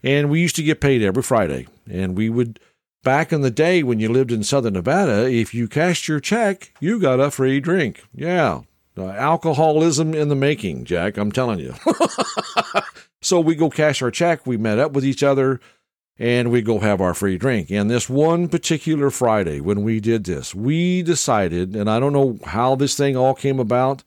And 0.03 0.29
we 0.31 0.41
used 0.41 0.57
to 0.57 0.63
get 0.63 0.83
paid 0.83 1.03
every 1.03 1.23
Friday. 1.23 1.67
And 1.91 2.17
we 2.17 2.29
would 2.29 2.61
back 3.03 3.33
in 3.33 3.41
the 3.41 3.51
day 3.51 3.83
when 3.83 3.99
you 3.99 4.11
lived 4.11 4.31
in 4.31 4.43
southern 4.43 4.75
Nevada, 4.75 5.27
if 5.31 5.55
you 5.55 5.69
cashed 5.69 6.07
your 6.07 6.21
check, 6.21 6.75
you 6.81 7.01
got 7.01 7.19
a 7.19 7.31
free 7.31 7.61
drink. 7.61 8.03
Yeah. 8.15 8.61
Uh, 8.97 9.11
alcoholism 9.11 10.13
in 10.13 10.29
the 10.29 10.35
making, 10.35 10.85
Jack, 10.85 11.17
I'm 11.17 11.31
telling 11.31 11.61
you. 11.61 11.75
So 13.29 13.41
we 13.41 13.57
go 13.57 13.69
cash 13.69 14.01
our 14.01 14.11
check. 14.11 14.47
We 14.47 14.57
met 14.57 14.79
up 14.79 14.93
with 14.93 15.05
each 15.05 15.23
other 15.23 15.61
and 16.19 16.51
we 16.51 16.63
go 16.63 16.79
have 16.79 17.03
our 17.03 17.13
free 17.13 17.37
drink. 17.37 17.71
And 17.71 17.91
this 17.91 18.09
one 18.09 18.49
particular 18.49 19.11
Friday, 19.11 19.61
when 19.61 19.83
we 19.83 20.01
did 20.01 20.25
this, 20.25 20.55
we 20.55 21.03
decided, 21.03 21.77
and 21.77 21.91
I 21.91 22.01
don't 22.01 22.15
know 22.15 22.39
how 22.47 22.75
this 22.75 22.97
thing 22.97 23.19
all 23.19 23.35
came 23.35 23.61
about, 23.61 24.03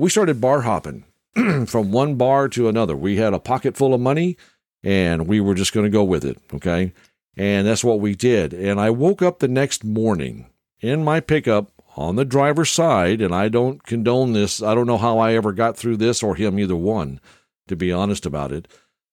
we 0.00 0.10
started 0.10 0.40
bar 0.40 0.62
hopping 0.62 1.04
from 1.66 1.92
one 1.92 2.16
bar 2.16 2.48
to 2.48 2.68
another. 2.68 2.96
We 2.96 3.18
had 3.18 3.32
a 3.32 3.38
pocket 3.38 3.76
full 3.76 3.94
of 3.94 4.00
money 4.00 4.36
and 4.82 5.28
we 5.28 5.40
were 5.40 5.54
just 5.54 5.72
going 5.72 5.86
to 5.86 5.90
go 5.90 6.02
with 6.02 6.24
it. 6.24 6.38
Okay. 6.52 6.92
And 7.36 7.68
that's 7.68 7.84
what 7.84 8.00
we 8.00 8.16
did. 8.16 8.52
And 8.52 8.80
I 8.80 8.90
woke 8.90 9.22
up 9.22 9.38
the 9.38 9.46
next 9.46 9.84
morning 9.84 10.50
in 10.80 11.04
my 11.04 11.20
pickup 11.20 11.70
on 11.96 12.16
the 12.16 12.24
driver's 12.24 12.70
side, 12.70 13.20
and 13.22 13.34
I 13.34 13.48
don't 13.48 13.82
condone 13.84 14.32
this. 14.32 14.60
I 14.60 14.74
don't 14.74 14.86
know 14.88 14.98
how 14.98 15.18
I 15.18 15.34
ever 15.34 15.52
got 15.52 15.76
through 15.76 15.98
this 15.98 16.20
or 16.22 16.34
him, 16.34 16.58
either 16.58 16.76
one 16.76 17.20
to 17.68 17.76
be 17.76 17.92
honest 17.92 18.26
about 18.26 18.52
it. 18.52 18.68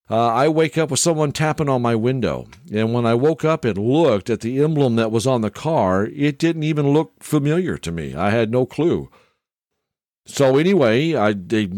Uh, 0.10 0.27
I 0.27 0.50
wake 0.50 0.77
up 0.77 0.91
with 0.91 1.00
someone 1.00 1.31
tapping 1.31 1.69
on 1.69 1.81
my 1.81 1.95
window. 1.95 2.48
And 2.72 2.93
when 2.93 3.05
I 3.05 3.13
woke 3.13 3.45
up 3.45 3.63
and 3.63 3.77
looked 3.77 4.29
at 4.29 4.41
the 4.41 4.62
emblem 4.62 4.95
that 4.98 5.12
was 5.12 5.25
on 5.25 5.41
the 5.41 5.50
car, 5.50 6.05
it 6.05 6.38
didn't 6.38 6.63
even 6.63 6.89
look 6.91 7.24
familiar 7.24 7.77
to 7.77 7.91
me. 7.91 8.13
I 8.13 8.29
had 8.29 8.51
no 8.51 8.65
clue. 8.65 9.10
So, 10.25 10.57
anyway, 10.57 11.15
I 11.15 11.33
they 11.33 11.69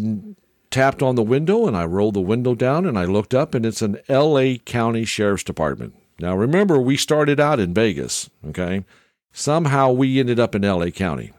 tapped 0.70 1.02
on 1.02 1.16
the 1.16 1.24
window 1.24 1.68
and 1.68 1.78
I 1.78 1.86
rolled 1.86 2.16
the 2.16 2.22
window 2.22 2.54
down 2.54 2.86
and 2.86 3.00
I 3.00 3.06
looked 3.06 3.34
up 3.34 3.56
and 3.56 3.66
it's 3.66 3.82
an 3.82 3.98
LA 4.10 4.56
County 4.66 5.06
Sheriff's 5.06 5.44
Department. 5.44 5.96
Now 6.20 6.36
remember, 6.36 6.80
we 6.80 6.98
started 6.98 7.40
out 7.40 7.60
in 7.60 7.74
Vegas, 7.74 8.30
okay? 8.46 8.84
Somehow 9.32 9.92
we 9.92 10.20
ended 10.20 10.40
up 10.40 10.54
in 10.54 10.64
LA 10.64 10.88
County. 10.88 11.32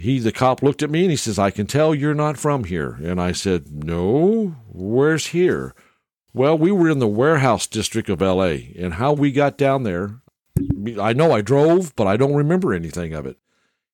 He, 0.00 0.18
the 0.18 0.32
cop, 0.32 0.62
looked 0.62 0.82
at 0.82 0.90
me 0.90 1.02
and 1.02 1.10
he 1.10 1.16
says, 1.16 1.38
I 1.38 1.50
can 1.50 1.66
tell 1.66 1.94
you're 1.94 2.14
not 2.14 2.38
from 2.38 2.64
here. 2.64 2.98
And 3.02 3.20
I 3.20 3.32
said, 3.32 3.84
No, 3.84 4.56
where's 4.66 5.28
here? 5.28 5.74
Well, 6.32 6.56
we 6.56 6.72
were 6.72 6.88
in 6.88 7.00
the 7.00 7.08
warehouse 7.08 7.66
district 7.66 8.08
of 8.08 8.20
LA, 8.20 8.56
and 8.78 8.94
how 8.94 9.12
we 9.12 9.32
got 9.32 9.58
down 9.58 9.82
there, 9.82 10.20
I 11.00 11.12
know 11.12 11.32
I 11.32 11.42
drove, 11.42 11.94
but 11.96 12.06
I 12.06 12.16
don't 12.16 12.34
remember 12.34 12.72
anything 12.72 13.12
of 13.12 13.26
it. 13.26 13.36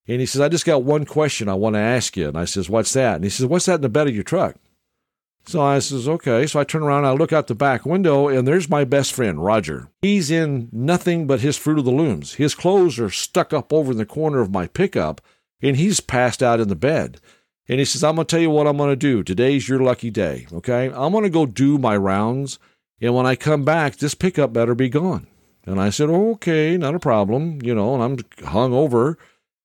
And 0.06 0.20
he 0.20 0.26
says, 0.26 0.40
I 0.40 0.48
just 0.48 0.66
got 0.66 0.84
one 0.84 1.06
question 1.06 1.48
I 1.48 1.54
want 1.54 1.74
to 1.74 1.80
ask 1.80 2.16
you. 2.16 2.28
And 2.28 2.38
I 2.38 2.44
says, 2.44 2.70
What's 2.70 2.92
that? 2.92 3.16
And 3.16 3.24
he 3.24 3.30
says, 3.30 3.46
What's 3.46 3.66
that 3.66 3.76
in 3.76 3.80
the 3.80 3.88
bed 3.88 4.06
of 4.06 4.14
your 4.14 4.22
truck? 4.22 4.56
So 5.46 5.60
I 5.60 5.80
says, 5.80 6.08
Okay. 6.08 6.46
So 6.46 6.60
I 6.60 6.64
turn 6.64 6.84
around, 6.84 7.04
I 7.04 7.12
look 7.12 7.32
out 7.32 7.48
the 7.48 7.56
back 7.56 7.84
window, 7.84 8.28
and 8.28 8.46
there's 8.46 8.70
my 8.70 8.84
best 8.84 9.12
friend, 9.12 9.44
Roger. 9.44 9.88
He's 10.02 10.30
in 10.30 10.68
nothing 10.70 11.26
but 11.26 11.40
his 11.40 11.56
Fruit 11.56 11.80
of 11.80 11.84
the 11.84 11.90
Looms. 11.90 12.34
His 12.34 12.54
clothes 12.54 13.00
are 13.00 13.10
stuck 13.10 13.52
up 13.52 13.72
over 13.72 13.90
in 13.90 13.98
the 13.98 14.06
corner 14.06 14.40
of 14.40 14.52
my 14.52 14.68
pickup, 14.68 15.20
and 15.62 15.76
he's 15.76 16.00
passed 16.00 16.42
out 16.42 16.60
in 16.60 16.68
the 16.68 16.76
bed. 16.76 17.20
And 17.68 17.78
he 17.78 17.84
says, 17.84 18.04
I'm 18.04 18.14
going 18.16 18.26
to 18.26 18.30
tell 18.30 18.40
you 18.40 18.50
what 18.50 18.66
I'm 18.66 18.76
going 18.76 18.90
to 18.90 18.96
do. 18.96 19.22
Today's 19.22 19.68
your 19.68 19.80
lucky 19.80 20.10
day. 20.10 20.46
Okay. 20.52 20.86
I'm 20.86 21.12
going 21.12 21.24
to 21.24 21.30
go 21.30 21.46
do 21.46 21.78
my 21.78 21.96
rounds. 21.96 22.58
And 23.00 23.14
when 23.14 23.26
I 23.26 23.36
come 23.36 23.64
back, 23.64 23.96
this 23.96 24.14
pickup 24.14 24.52
better 24.52 24.74
be 24.74 24.88
gone. 24.88 25.26
And 25.64 25.80
I 25.80 25.90
said, 25.90 26.08
Okay, 26.08 26.76
not 26.76 26.94
a 26.94 27.00
problem. 27.00 27.60
You 27.62 27.74
know, 27.74 27.94
and 27.94 28.02
I'm 28.02 28.46
hung 28.46 28.72
over. 28.72 29.18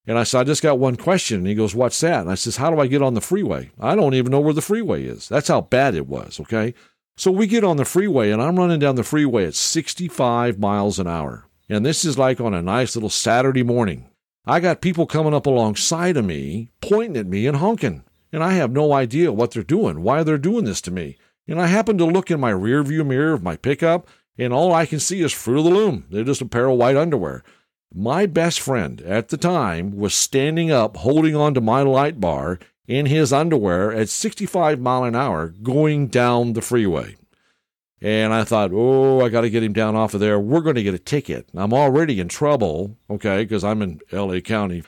And 0.07 0.17
I 0.17 0.23
said, 0.23 0.41
I 0.41 0.43
just 0.45 0.63
got 0.63 0.79
one 0.79 0.95
question. 0.95 1.39
And 1.39 1.47
he 1.47 1.53
goes, 1.53 1.75
What's 1.75 1.99
that? 2.01 2.21
And 2.21 2.31
I 2.31 2.35
says, 2.35 2.57
How 2.57 2.71
do 2.71 2.79
I 2.79 2.87
get 2.87 3.03
on 3.03 3.13
the 3.13 3.21
freeway? 3.21 3.69
I 3.79 3.95
don't 3.95 4.15
even 4.15 4.31
know 4.31 4.39
where 4.39 4.53
the 4.53 4.61
freeway 4.61 5.05
is. 5.05 5.29
That's 5.29 5.49
how 5.49 5.61
bad 5.61 5.93
it 5.93 6.07
was. 6.07 6.39
Okay. 6.39 6.73
So 7.17 7.29
we 7.29 7.45
get 7.45 7.63
on 7.63 7.77
the 7.77 7.85
freeway, 7.85 8.31
and 8.31 8.41
I'm 8.41 8.57
running 8.57 8.79
down 8.79 8.95
the 8.95 9.03
freeway 9.03 9.45
at 9.45 9.53
65 9.53 10.57
miles 10.57 10.97
an 10.97 11.07
hour. 11.07 11.45
And 11.69 11.85
this 11.85 12.03
is 12.03 12.17
like 12.17 12.41
on 12.41 12.53
a 12.53 12.63
nice 12.63 12.95
little 12.95 13.09
Saturday 13.09 13.63
morning. 13.63 14.09
I 14.45 14.59
got 14.59 14.81
people 14.81 15.05
coming 15.05 15.33
up 15.33 15.45
alongside 15.45 16.17
of 16.17 16.25
me, 16.25 16.71
pointing 16.81 17.17
at 17.17 17.27
me 17.27 17.45
and 17.45 17.57
honking. 17.57 18.03
And 18.33 18.43
I 18.43 18.53
have 18.53 18.71
no 18.71 18.93
idea 18.93 19.31
what 19.31 19.51
they're 19.51 19.61
doing, 19.61 20.01
why 20.01 20.23
they're 20.23 20.37
doing 20.37 20.65
this 20.65 20.81
to 20.81 20.91
me. 20.91 21.17
And 21.47 21.61
I 21.61 21.67
happen 21.67 21.97
to 21.99 22.05
look 22.05 22.31
in 22.31 22.39
my 22.39 22.51
rearview 22.51 23.05
mirror 23.05 23.33
of 23.33 23.43
my 23.43 23.55
pickup, 23.55 24.07
and 24.37 24.53
all 24.53 24.73
I 24.73 24.85
can 24.85 24.99
see 24.99 25.21
is 25.21 25.33
Fruit 25.33 25.59
of 25.59 25.65
the 25.65 25.69
Loom. 25.69 26.05
They're 26.09 26.23
just 26.23 26.41
a 26.41 26.45
pair 26.45 26.67
of 26.67 26.77
white 26.77 26.95
underwear. 26.95 27.43
My 27.93 28.25
best 28.25 28.59
friend 28.61 29.01
at 29.01 29.29
the 29.29 29.37
time 29.37 29.95
was 29.97 30.15
standing 30.15 30.71
up, 30.71 30.97
holding 30.97 31.35
on 31.35 31.53
to 31.53 31.61
my 31.61 31.81
light 31.81 32.19
bar 32.19 32.57
in 32.87 33.05
his 33.05 33.33
underwear 33.33 33.91
at 33.91 34.09
65 34.09 34.79
mile 34.79 35.03
an 35.03 35.15
hour 35.15 35.49
going 35.49 36.07
down 36.07 36.53
the 36.53 36.61
freeway. 36.61 37.15
And 38.01 38.33
I 38.33 38.43
thought, 38.43 38.71
oh, 38.73 39.21
I 39.23 39.29
got 39.29 39.41
to 39.41 39.49
get 39.49 39.63
him 39.63 39.73
down 39.73 39.95
off 39.95 40.15
of 40.15 40.19
there. 40.19 40.39
We're 40.39 40.61
going 40.61 40.75
to 40.75 40.83
get 40.83 40.95
a 40.95 40.99
ticket. 40.99 41.47
I'm 41.53 41.73
already 41.73 42.19
in 42.19 42.27
trouble, 42.27 42.97
okay, 43.09 43.43
because 43.43 43.63
I'm 43.63 43.81
in 43.81 44.01
LA 44.11 44.39
County. 44.39 44.83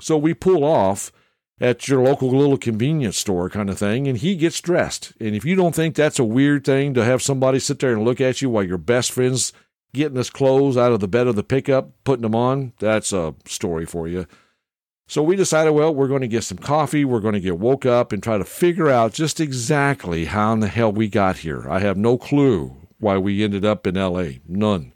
So 0.00 0.18
we 0.18 0.34
pull 0.34 0.64
off 0.64 1.12
at 1.60 1.88
your 1.88 2.02
local 2.02 2.28
little 2.30 2.58
convenience 2.58 3.16
store 3.16 3.48
kind 3.48 3.70
of 3.70 3.78
thing, 3.78 4.08
and 4.08 4.18
he 4.18 4.34
gets 4.34 4.60
dressed. 4.60 5.12
And 5.20 5.34
if 5.34 5.44
you 5.44 5.54
don't 5.54 5.74
think 5.74 5.94
that's 5.94 6.18
a 6.18 6.24
weird 6.24 6.64
thing 6.64 6.92
to 6.94 7.04
have 7.04 7.22
somebody 7.22 7.60
sit 7.60 7.78
there 7.78 7.92
and 7.92 8.04
look 8.04 8.20
at 8.20 8.42
you 8.42 8.50
while 8.50 8.64
your 8.64 8.78
best 8.78 9.12
friend's 9.12 9.52
getting 9.94 10.16
his 10.16 10.28
clothes 10.28 10.76
out 10.76 10.92
of 10.92 11.00
the 11.00 11.08
bed 11.08 11.26
of 11.26 11.36
the 11.36 11.42
pickup, 11.42 11.92
putting 12.04 12.22
them 12.22 12.34
on, 12.34 12.72
that's 12.78 13.12
a 13.12 13.34
story 13.46 13.86
for 13.86 14.06
you. 14.08 14.26
So 15.08 15.22
we 15.22 15.36
decided, 15.36 15.70
well, 15.70 15.94
we're 15.94 16.08
going 16.08 16.22
to 16.22 16.28
get 16.28 16.42
some 16.42 16.58
coffee. 16.58 17.04
We're 17.04 17.20
going 17.20 17.34
to 17.34 17.40
get 17.40 17.58
woke 17.58 17.86
up 17.86 18.12
and 18.12 18.22
try 18.22 18.38
to 18.38 18.44
figure 18.44 18.88
out 18.88 19.12
just 19.12 19.38
exactly 19.38 20.24
how 20.24 20.52
in 20.52 20.60
the 20.60 20.68
hell 20.68 20.90
we 20.90 21.08
got 21.08 21.38
here. 21.38 21.68
I 21.68 21.78
have 21.78 21.96
no 21.96 22.18
clue 22.18 22.76
why 22.98 23.16
we 23.18 23.44
ended 23.44 23.64
up 23.64 23.86
in 23.86 23.94
LA. 23.94 24.38
None. 24.48 24.92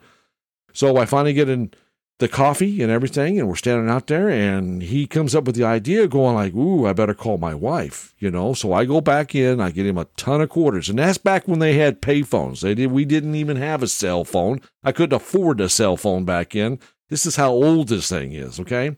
So 0.72 0.96
I 0.96 1.06
finally 1.06 1.32
get 1.32 1.48
in 1.48 1.72
the 2.18 2.28
coffee 2.28 2.82
and 2.82 2.92
everything, 2.92 3.38
and 3.38 3.48
we're 3.48 3.56
standing 3.56 3.88
out 3.88 4.06
there, 4.06 4.28
and 4.28 4.82
he 4.82 5.06
comes 5.06 5.34
up 5.34 5.44
with 5.44 5.56
the 5.56 5.64
idea, 5.64 6.06
going 6.06 6.34
like, 6.34 6.54
"Ooh, 6.54 6.86
I 6.86 6.92
better 6.92 7.14
call 7.14 7.38
my 7.38 7.54
wife," 7.54 8.14
you 8.18 8.30
know. 8.30 8.52
So 8.52 8.72
I 8.72 8.84
go 8.84 9.00
back 9.00 9.34
in, 9.34 9.58
I 9.60 9.70
get 9.70 9.86
him 9.86 9.96
a 9.96 10.04
ton 10.16 10.42
of 10.42 10.50
quarters, 10.50 10.90
and 10.90 10.98
that's 10.98 11.18
back 11.18 11.48
when 11.48 11.60
they 11.60 11.74
had 11.74 12.02
payphones. 12.02 12.60
They 12.60 12.74
did. 12.74 12.92
We 12.92 13.06
didn't 13.06 13.34
even 13.36 13.56
have 13.56 13.82
a 13.82 13.88
cell 13.88 14.24
phone. 14.24 14.60
I 14.84 14.92
couldn't 14.92 15.16
afford 15.16 15.60
a 15.60 15.68
cell 15.68 15.96
phone 15.96 16.24
back 16.24 16.54
in. 16.54 16.78
This 17.08 17.24
is 17.24 17.36
how 17.36 17.52
old 17.52 17.88
this 17.88 18.08
thing 18.10 18.32
is. 18.32 18.60
Okay. 18.60 18.96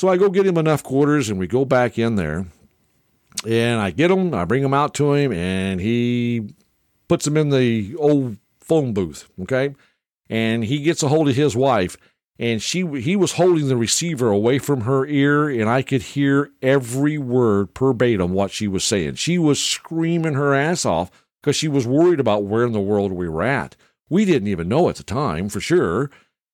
So 0.00 0.08
I 0.08 0.16
go 0.16 0.30
get 0.30 0.46
him 0.46 0.56
enough 0.56 0.82
quarters, 0.82 1.28
and 1.28 1.38
we 1.38 1.46
go 1.46 1.66
back 1.66 1.98
in 1.98 2.14
there, 2.14 2.46
and 3.46 3.82
I 3.82 3.90
get 3.90 4.10
him. 4.10 4.32
I 4.32 4.46
bring 4.46 4.64
him 4.64 4.72
out 4.72 4.94
to 4.94 5.12
him, 5.12 5.30
and 5.30 5.78
he 5.78 6.54
puts 7.06 7.26
him 7.26 7.36
in 7.36 7.50
the 7.50 7.94
old 7.96 8.38
phone 8.60 8.94
booth. 8.94 9.28
Okay. 9.42 9.74
And 10.30 10.64
he 10.64 10.80
gets 10.80 11.02
a 11.02 11.08
hold 11.08 11.28
of 11.28 11.36
his 11.36 11.54
wife 11.54 11.98
and 12.38 12.62
she 12.62 12.86
he 13.00 13.14
was 13.14 13.32
holding 13.32 13.68
the 13.68 13.76
receiver 13.76 14.30
away 14.30 14.58
from 14.58 14.82
her 14.82 15.04
ear 15.04 15.50
and 15.50 15.68
I 15.68 15.82
could 15.82 16.02
hear 16.02 16.50
every 16.62 17.18
word 17.18 17.68
verbatim 17.76 18.32
what 18.32 18.52
she 18.52 18.68
was 18.68 18.84
saying. 18.84 19.16
She 19.16 19.38
was 19.38 19.60
screaming 19.60 20.34
her 20.34 20.54
ass 20.54 20.86
off 20.86 21.10
because 21.42 21.56
she 21.56 21.68
was 21.68 21.86
worried 21.86 22.20
about 22.20 22.44
where 22.44 22.64
in 22.64 22.72
the 22.72 22.80
world 22.80 23.12
we 23.12 23.28
were 23.28 23.42
at. 23.42 23.76
We 24.08 24.24
didn't 24.24 24.48
even 24.48 24.68
know 24.68 24.88
at 24.88 24.96
the 24.96 25.02
time 25.02 25.50
for 25.50 25.60
sure. 25.60 26.10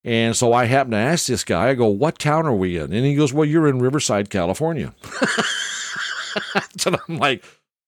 And 0.06 0.36
so 0.36 0.52
I 0.52 0.66
happened 0.66 0.92
to 0.92 0.98
ask 0.98 1.26
this 1.26 1.42
guy, 1.42 1.70
I 1.70 1.74
go, 1.74 1.88
What 1.88 2.20
town 2.20 2.46
are 2.46 2.54
we 2.54 2.78
in? 2.78 2.92
And 2.92 3.04
he 3.04 3.16
goes, 3.16 3.32
Well, 3.32 3.44
you're 3.44 3.66
in 3.66 3.80
Riverside, 3.80 4.30
California. 4.30 4.94
and 6.54 6.96
I'm 7.08 7.18
like, 7.18 7.44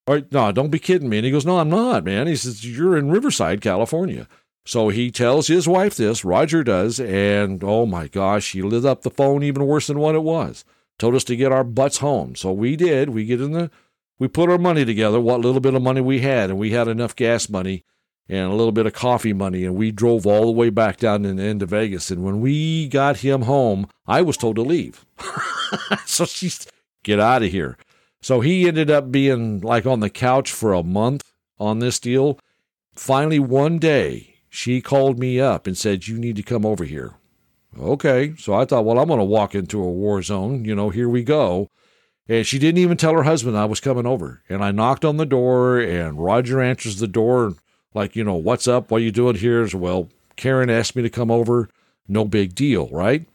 All 0.09 0.17
right, 0.17 0.33
no, 0.33 0.51
don't 0.51 0.73
be 0.73 0.81
kidding 0.81 1.09
me. 1.09 1.19
And 1.19 1.25
he 1.25 1.31
goes, 1.31 1.47
No, 1.47 1.61
I'm 1.61 1.71
not, 1.71 2.05
man. 2.05 2.27
He 2.27 2.35
says, 2.35 2.67
You're 2.67 2.99
in 2.99 3.13
Riverside, 3.13 3.61
California. 3.61 4.27
So 4.67 4.89
he 4.89 5.13
tells 5.13 5.47
his 5.47 5.69
wife 5.69 5.95
this, 5.95 6.25
Roger 6.25 6.65
does, 6.65 6.99
and 7.01 7.63
oh 7.63 7.87
my 7.87 8.09
gosh, 8.09 8.45
she 8.45 8.63
lit 8.63 8.85
up 8.85 9.01
the 9.03 9.11
phone 9.11 9.43
even 9.45 9.65
worse 9.65 9.87
than 9.87 10.01
what 10.01 10.17
it 10.17 10.23
was. 10.23 10.65
Told 10.99 11.15
us 11.15 11.25
to 11.25 11.37
get 11.37 11.53
our 11.53 11.65
butts 11.65 11.99
home. 11.99 12.35
So 12.35 12.53
we 12.53 12.75
did. 12.75 13.11
We 13.11 13.25
get 13.27 13.41
in 13.41 13.53
the 13.53 13.71
we 14.19 14.27
put 14.27 14.51
our 14.51 14.59
money 14.59 14.85
together, 14.85 15.21
what 15.21 15.41
little 15.41 15.61
bit 15.61 15.75
of 15.75 15.83
money 15.83 16.01
we 16.01 16.19
had, 16.19 16.51
and 16.51 16.59
we 16.59 16.71
had 16.71 16.89
enough 16.89 17.15
gas 17.15 17.49
money 17.49 17.85
and 18.29 18.53
a 18.53 18.55
little 18.55 18.73
bit 18.73 18.87
of 18.87 18.93
coffee 18.93 19.33
money, 19.33 19.65
and 19.65 19.75
we 19.75 19.91
drove 19.91 20.27
all 20.27 20.47
the 20.47 20.53
way 20.53 20.71
back 20.71 20.99
down 20.99 21.25
in, 21.25 21.39
into 21.39 21.67
Vegas. 21.67 22.11
And 22.11 22.23
when 22.23 22.41
we 22.41 22.89
got 22.89 23.19
him 23.19 23.43
home, 23.43 23.89
I 24.07 24.23
was 24.23 24.37
told 24.37 24.57
to 24.57 24.63
leave. 24.63 25.07
so 26.07 26.27
she's 26.27 26.67
get 27.03 27.19
out 27.19 27.43
of 27.43 27.51
here. 27.51 27.79
So 28.21 28.41
he 28.41 28.69
ended 28.69 28.91
up 28.91 29.11
being 29.11 29.61
like 29.61 29.87
on 29.87 30.01
the 30.01 30.11
couch 30.11 30.53
for 30.53 30.73
a 30.73 30.83
month 30.83 31.33
on 31.59 31.79
this 31.79 31.99
deal. 31.99 32.39
Finally, 32.95 33.39
one 33.39 33.79
day, 33.79 34.35
she 34.49 34.81
called 34.81 35.19
me 35.19 35.41
up 35.41 35.67
and 35.67 35.77
said, 35.77 36.09
You 36.09 36.19
need 36.19 36.37
to 36.37 36.43
come 36.43 36.67
over 36.67 36.85
here. 36.85 37.15
Okay. 37.79 38.35
So 38.37 38.55
I 38.55 38.65
thought, 38.65 38.85
well, 38.85 38.99
I'm 38.99 39.09
going 39.09 39.21
to 39.21 39.25
walk 39.25 39.55
into 39.55 39.83
a 39.83 39.91
war 39.91 40.23
zone. 40.23 40.65
You 40.65 40.75
know, 40.75 40.91
here 40.91 41.09
we 41.09 41.23
go. 41.23 41.71
And 42.29 42.47
she 42.47 42.59
didn't 42.59 42.79
even 42.79 42.97
tell 42.97 43.15
her 43.15 43.23
husband 43.23 43.57
I 43.57 43.65
was 43.65 43.81
coming 43.81 44.07
over. 44.07 44.43
And 44.49 44.63
I 44.63 44.71
knocked 44.71 45.05
on 45.05 45.17
the 45.17 45.25
door, 45.25 45.79
and 45.79 46.23
Roger 46.23 46.61
answers 46.61 46.99
the 46.99 47.09
door, 47.09 47.55
like, 47.95 48.16
you 48.16 48.25
know, 48.25 48.35
what's 48.35 48.68
up? 48.68 48.90
What 48.90 49.00
are 49.00 49.04
you 49.04 49.12
doing 49.12 49.37
here? 49.37 49.66
Well, 49.75 50.09
Karen 50.37 50.71
asked 50.71 50.97
me 50.97 51.02
to 51.02 51.11
come 51.11 51.30
over. 51.30 51.68
No 52.07 52.25
big 52.25 52.54
deal, 52.54 52.88
right? 52.90 53.26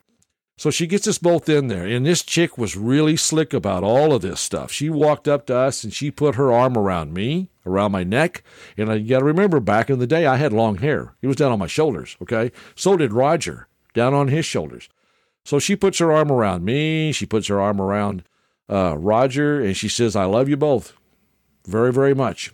So 0.58 0.70
she 0.70 0.88
gets 0.88 1.08
us 1.08 1.18
both 1.18 1.50
in 1.50 1.68
there. 1.68 1.86
And 1.86 2.06
this 2.06 2.24
chick 2.24 2.58
was 2.58 2.78
really 2.78 3.18
slick 3.18 3.54
about 3.54 3.84
all 3.84 4.14
of 4.14 4.22
this 4.22 4.40
stuff. 4.40 4.72
She 4.72 4.90
walked 4.90 5.28
up 5.28 5.48
to 5.48 5.56
us 5.56 5.84
and 5.84 5.94
she 5.94 6.12
put 6.12 6.36
her 6.36 6.52
arm 6.52 6.78
around 6.78 7.14
me, 7.14 7.50
around 7.66 7.92
my 7.92 8.04
neck. 8.04 8.44
And 8.78 8.92
I 8.92 9.00
got 9.00 9.20
to 9.20 9.26
remember, 9.26 9.60
back 9.60 9.90
in 9.90 10.00
the 10.00 10.08
day, 10.08 10.26
I 10.26 10.38
had 10.38 10.54
long 10.54 10.78
hair. 10.78 11.16
It 11.22 11.28
was 11.28 11.36
down 11.36 11.52
on 11.52 11.60
my 11.60 11.68
shoulders, 11.68 12.18
okay? 12.22 12.52
So 12.76 12.96
did 12.98 13.14
Roger, 13.14 13.68
down 13.94 14.14
on 14.14 14.28
his 14.28 14.46
shoulders. 14.46 14.90
So 15.44 15.60
she 15.60 15.76
puts 15.76 15.98
her 15.98 16.12
arm 16.12 16.32
around 16.32 16.64
me. 16.64 17.12
She 17.12 17.26
puts 17.26 17.48
her 17.48 17.60
arm 17.60 17.82
around 17.82 18.24
uh, 18.70 18.98
Roger, 18.98 19.60
and 19.60 19.76
she 19.76 19.90
says, 19.90 20.16
I 20.16 20.26
love 20.26 20.48
you 20.48 20.56
both 20.56 20.94
very, 21.66 21.92
very 21.92 22.14
much. 22.14 22.54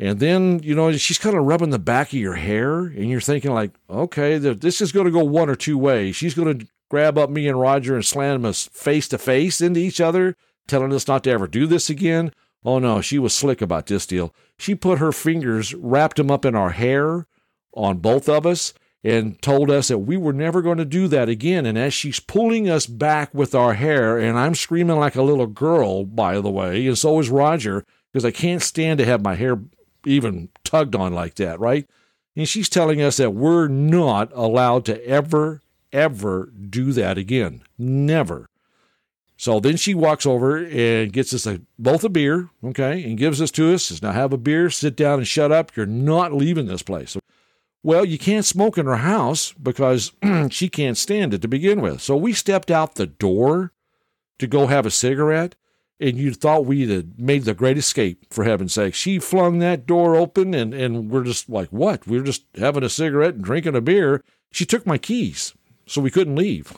And 0.00 0.18
then, 0.18 0.60
you 0.62 0.74
know, 0.74 0.90
she's 0.92 1.18
kind 1.18 1.36
of 1.36 1.44
rubbing 1.44 1.68
the 1.68 1.78
back 1.78 2.08
of 2.08 2.18
your 2.18 2.36
hair, 2.36 2.78
and 2.78 3.10
you're 3.10 3.20
thinking, 3.20 3.52
like, 3.52 3.72
okay, 3.90 4.38
this 4.38 4.80
is 4.80 4.92
going 4.92 5.04
to 5.04 5.12
go 5.12 5.22
one 5.22 5.50
or 5.50 5.54
two 5.54 5.76
ways. 5.76 6.16
She's 6.16 6.32
going 6.32 6.58
to 6.58 6.66
grab 6.88 7.18
up 7.18 7.28
me 7.28 7.46
and 7.46 7.60
Roger 7.60 7.94
and 7.94 8.04
slam 8.04 8.46
us 8.46 8.70
face 8.72 9.06
to 9.08 9.18
face 9.18 9.60
into 9.60 9.78
each 9.78 10.00
other, 10.00 10.36
telling 10.66 10.94
us 10.94 11.06
not 11.06 11.24
to 11.24 11.30
ever 11.30 11.46
do 11.46 11.66
this 11.66 11.90
again. 11.90 12.32
Oh 12.64 12.78
no, 12.78 13.02
she 13.02 13.18
was 13.18 13.34
slick 13.34 13.60
about 13.60 13.86
this 13.86 14.06
deal. 14.06 14.34
She 14.58 14.74
put 14.74 14.98
her 15.00 15.12
fingers, 15.12 15.74
wrapped 15.74 16.16
them 16.16 16.30
up 16.30 16.46
in 16.46 16.54
our 16.54 16.70
hair 16.70 17.26
on 17.74 17.98
both 17.98 18.26
of 18.26 18.46
us, 18.46 18.72
and 19.04 19.40
told 19.42 19.70
us 19.70 19.88
that 19.88 19.98
we 19.98 20.16
were 20.16 20.32
never 20.32 20.62
going 20.62 20.78
to 20.78 20.84
do 20.86 21.08
that 21.08 21.28
again. 21.28 21.66
And 21.66 21.76
as 21.76 21.92
she's 21.92 22.20
pulling 22.20 22.70
us 22.70 22.86
back 22.86 23.34
with 23.34 23.54
our 23.54 23.74
hair, 23.74 24.18
and 24.18 24.38
I'm 24.38 24.54
screaming 24.54 24.98
like 24.98 25.16
a 25.16 25.22
little 25.22 25.46
girl, 25.46 26.04
by 26.04 26.40
the 26.40 26.50
way, 26.50 26.86
and 26.86 26.96
so 26.96 27.18
is 27.18 27.28
Roger, 27.28 27.84
because 28.10 28.24
I 28.24 28.30
can't 28.30 28.62
stand 28.62 28.98
to 28.98 29.04
have 29.04 29.22
my 29.22 29.34
hair 29.34 29.60
even 30.04 30.48
tugged 30.64 30.94
on 30.94 31.12
like 31.12 31.34
that, 31.36 31.60
right? 31.60 31.88
And 32.36 32.48
she's 32.48 32.68
telling 32.68 33.02
us 33.02 33.16
that 33.18 33.34
we're 33.34 33.68
not 33.68 34.30
allowed 34.34 34.84
to 34.86 35.04
ever 35.06 35.60
ever 35.92 36.52
do 36.68 36.92
that 36.92 37.18
again. 37.18 37.62
Never. 37.78 38.48
So 39.36 39.58
then 39.58 39.76
she 39.76 39.94
walks 39.94 40.26
over 40.26 40.58
and 40.58 41.12
gets 41.12 41.32
us 41.32 41.46
a, 41.46 41.62
both 41.78 42.04
a 42.04 42.10
beer, 42.10 42.50
okay, 42.62 43.02
and 43.04 43.16
gives 43.16 43.38
this 43.38 43.50
to 43.52 43.72
us. 43.72 43.84
Says, 43.84 44.02
now 44.02 44.12
have 44.12 44.32
a 44.32 44.38
beer, 44.38 44.68
sit 44.68 44.96
down 44.96 45.18
and 45.18 45.26
shut 45.26 45.50
up. 45.50 45.74
You're 45.74 45.86
not 45.86 46.32
leaving 46.32 46.66
this 46.66 46.82
place. 46.82 47.16
Well, 47.82 48.04
you 48.04 48.18
can't 48.18 48.44
smoke 48.44 48.76
in 48.76 48.84
her 48.84 48.96
house 48.96 49.52
because 49.52 50.12
she 50.50 50.68
can't 50.68 50.98
stand 50.98 51.32
it 51.32 51.40
to 51.40 51.48
begin 51.48 51.80
with. 51.80 52.02
So 52.02 52.16
we 52.16 52.34
stepped 52.34 52.70
out 52.70 52.96
the 52.96 53.06
door 53.06 53.72
to 54.38 54.46
go 54.46 54.66
have 54.66 54.84
a 54.84 54.90
cigarette, 54.90 55.54
and 56.00 56.16
you 56.16 56.32
thought 56.32 56.64
we'd 56.64 56.88
had 56.88 57.20
made 57.20 57.44
the 57.44 57.54
great 57.54 57.76
escape, 57.76 58.24
for 58.32 58.44
heaven's 58.44 58.72
sake. 58.72 58.94
She 58.94 59.18
flung 59.18 59.58
that 59.58 59.86
door 59.86 60.16
open, 60.16 60.54
and, 60.54 60.72
and 60.72 61.10
we're 61.10 61.24
just 61.24 61.48
like, 61.48 61.68
what? 61.68 62.06
We 62.06 62.18
we're 62.18 62.24
just 62.24 62.44
having 62.56 62.82
a 62.82 62.88
cigarette 62.88 63.34
and 63.34 63.44
drinking 63.44 63.76
a 63.76 63.80
beer. 63.80 64.24
She 64.50 64.64
took 64.64 64.86
my 64.86 64.98
keys, 64.98 65.54
so 65.86 66.00
we 66.00 66.10
couldn't 66.10 66.36
leave. 66.36 66.72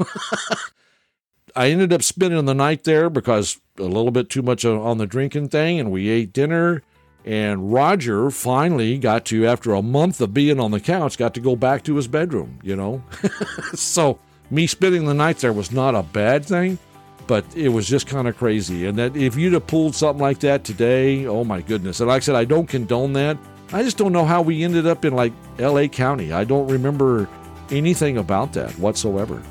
I 1.57 1.71
ended 1.71 1.93
up 1.93 2.03
spending 2.03 2.45
the 2.47 2.55
night 2.55 2.85
there 2.85 3.09
because 3.09 3.61
a 3.79 3.83
little 3.83 4.11
bit 4.11 4.29
too 4.29 4.43
much 4.43 4.65
on 4.65 4.99
the 4.99 5.07
drinking 5.07 5.51
thing, 5.51 5.79
and 5.79 5.93
we 5.93 6.09
ate 6.09 6.33
dinner. 6.33 6.83
And 7.25 7.73
Roger 7.73 8.31
finally 8.31 8.99
got 8.99 9.25
to, 9.27 9.47
after 9.47 9.73
a 9.73 9.83
month 9.83 10.21
of 10.21 10.35
being 10.35 10.59
on 10.59 10.73
the 10.73 10.81
couch, 10.81 11.17
got 11.17 11.35
to 11.35 11.41
go 11.41 11.55
back 11.55 11.85
to 11.85 11.95
his 11.95 12.09
bedroom, 12.09 12.59
you 12.65 12.75
know? 12.75 13.05
so 13.75 14.19
me 14.51 14.67
spending 14.67 15.05
the 15.05 15.15
night 15.15 15.39
there 15.39 15.53
was 15.53 15.71
not 15.71 15.95
a 15.95 16.03
bad 16.03 16.45
thing, 16.45 16.79
but 17.27 17.45
it 17.55 17.69
was 17.69 17.89
just 17.89 18.07
kind 18.07 18.29
of 18.29 18.37
crazy. 18.37 18.87
And 18.87 18.99
that 18.99 19.17
if 19.17 19.37
you'd 19.37 19.53
have 19.53 19.67
pulled 19.67 19.95
something 19.95 20.23
like 20.23 20.41
that 20.41 20.65
today, 20.65 21.27
oh 21.27 21.45
my 21.45 21.61
goodness. 21.61 22.01
And 22.01 22.09
like 22.09 22.23
I 22.23 22.25
said, 22.25 22.35
I 22.35 22.45
don't 22.45 22.69
condone 22.69 23.13
that. 23.15 23.39
I 23.73 23.83
just 23.83 23.97
don't 23.97 24.13
know 24.13 24.25
how 24.25 24.43
we 24.43 24.63
ended 24.65 24.87
up 24.87 25.05
in 25.05 25.15
like 25.15 25.33
LA 25.59 25.87
County. 25.87 26.33
I 26.33 26.45
don't 26.45 26.69
remember 26.69 27.29
anything 27.71 28.19
about 28.19 28.53
that 28.53 28.71
whatsoever. 28.79 29.43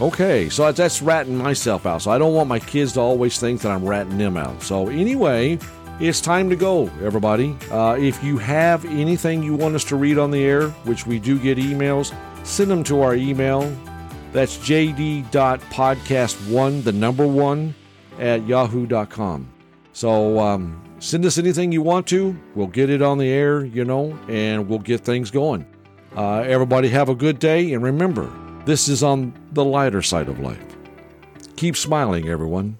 Okay, 0.00 0.48
so 0.48 0.72
that's 0.72 1.02
ratting 1.02 1.36
myself 1.36 1.86
out. 1.86 2.02
So 2.02 2.10
I 2.10 2.18
don't 2.18 2.34
want 2.34 2.48
my 2.48 2.58
kids 2.58 2.94
to 2.94 3.00
always 3.00 3.38
think 3.38 3.60
that 3.60 3.70
I'm 3.70 3.84
ratting 3.84 4.18
them 4.18 4.36
out. 4.36 4.60
So 4.62 4.88
anyway, 4.88 5.58
it's 6.00 6.20
time 6.20 6.50
to 6.50 6.56
go, 6.56 6.86
everybody. 7.00 7.56
Uh, 7.70 7.96
if 7.98 8.24
you 8.24 8.36
have 8.38 8.84
anything 8.86 9.42
you 9.42 9.54
want 9.54 9.76
us 9.76 9.84
to 9.84 9.96
read 9.96 10.18
on 10.18 10.32
the 10.32 10.42
air, 10.42 10.70
which 10.84 11.06
we 11.06 11.20
do 11.20 11.38
get 11.38 11.58
emails, 11.58 12.12
send 12.44 12.70
them 12.70 12.82
to 12.84 13.02
our 13.02 13.14
email. 13.14 13.62
That's 14.34 14.58
jd.podcast1, 14.58 16.82
the 16.82 16.92
number 16.92 17.24
one, 17.24 17.72
at 18.18 18.44
yahoo.com. 18.48 19.48
So 19.92 20.40
um, 20.40 20.82
send 20.98 21.24
us 21.24 21.38
anything 21.38 21.70
you 21.70 21.82
want 21.82 22.08
to. 22.08 22.36
We'll 22.56 22.66
get 22.66 22.90
it 22.90 23.00
on 23.00 23.18
the 23.18 23.28
air, 23.28 23.64
you 23.64 23.84
know, 23.84 24.18
and 24.28 24.68
we'll 24.68 24.80
get 24.80 25.02
things 25.02 25.30
going. 25.30 25.64
Uh, 26.16 26.40
everybody 26.40 26.88
have 26.88 27.08
a 27.08 27.14
good 27.14 27.38
day, 27.38 27.74
and 27.74 27.84
remember, 27.84 28.28
this 28.64 28.88
is 28.88 29.04
on 29.04 29.32
the 29.52 29.64
lighter 29.64 30.02
side 30.02 30.28
of 30.28 30.40
life. 30.40 30.58
Keep 31.54 31.76
smiling, 31.76 32.28
everyone. 32.28 32.78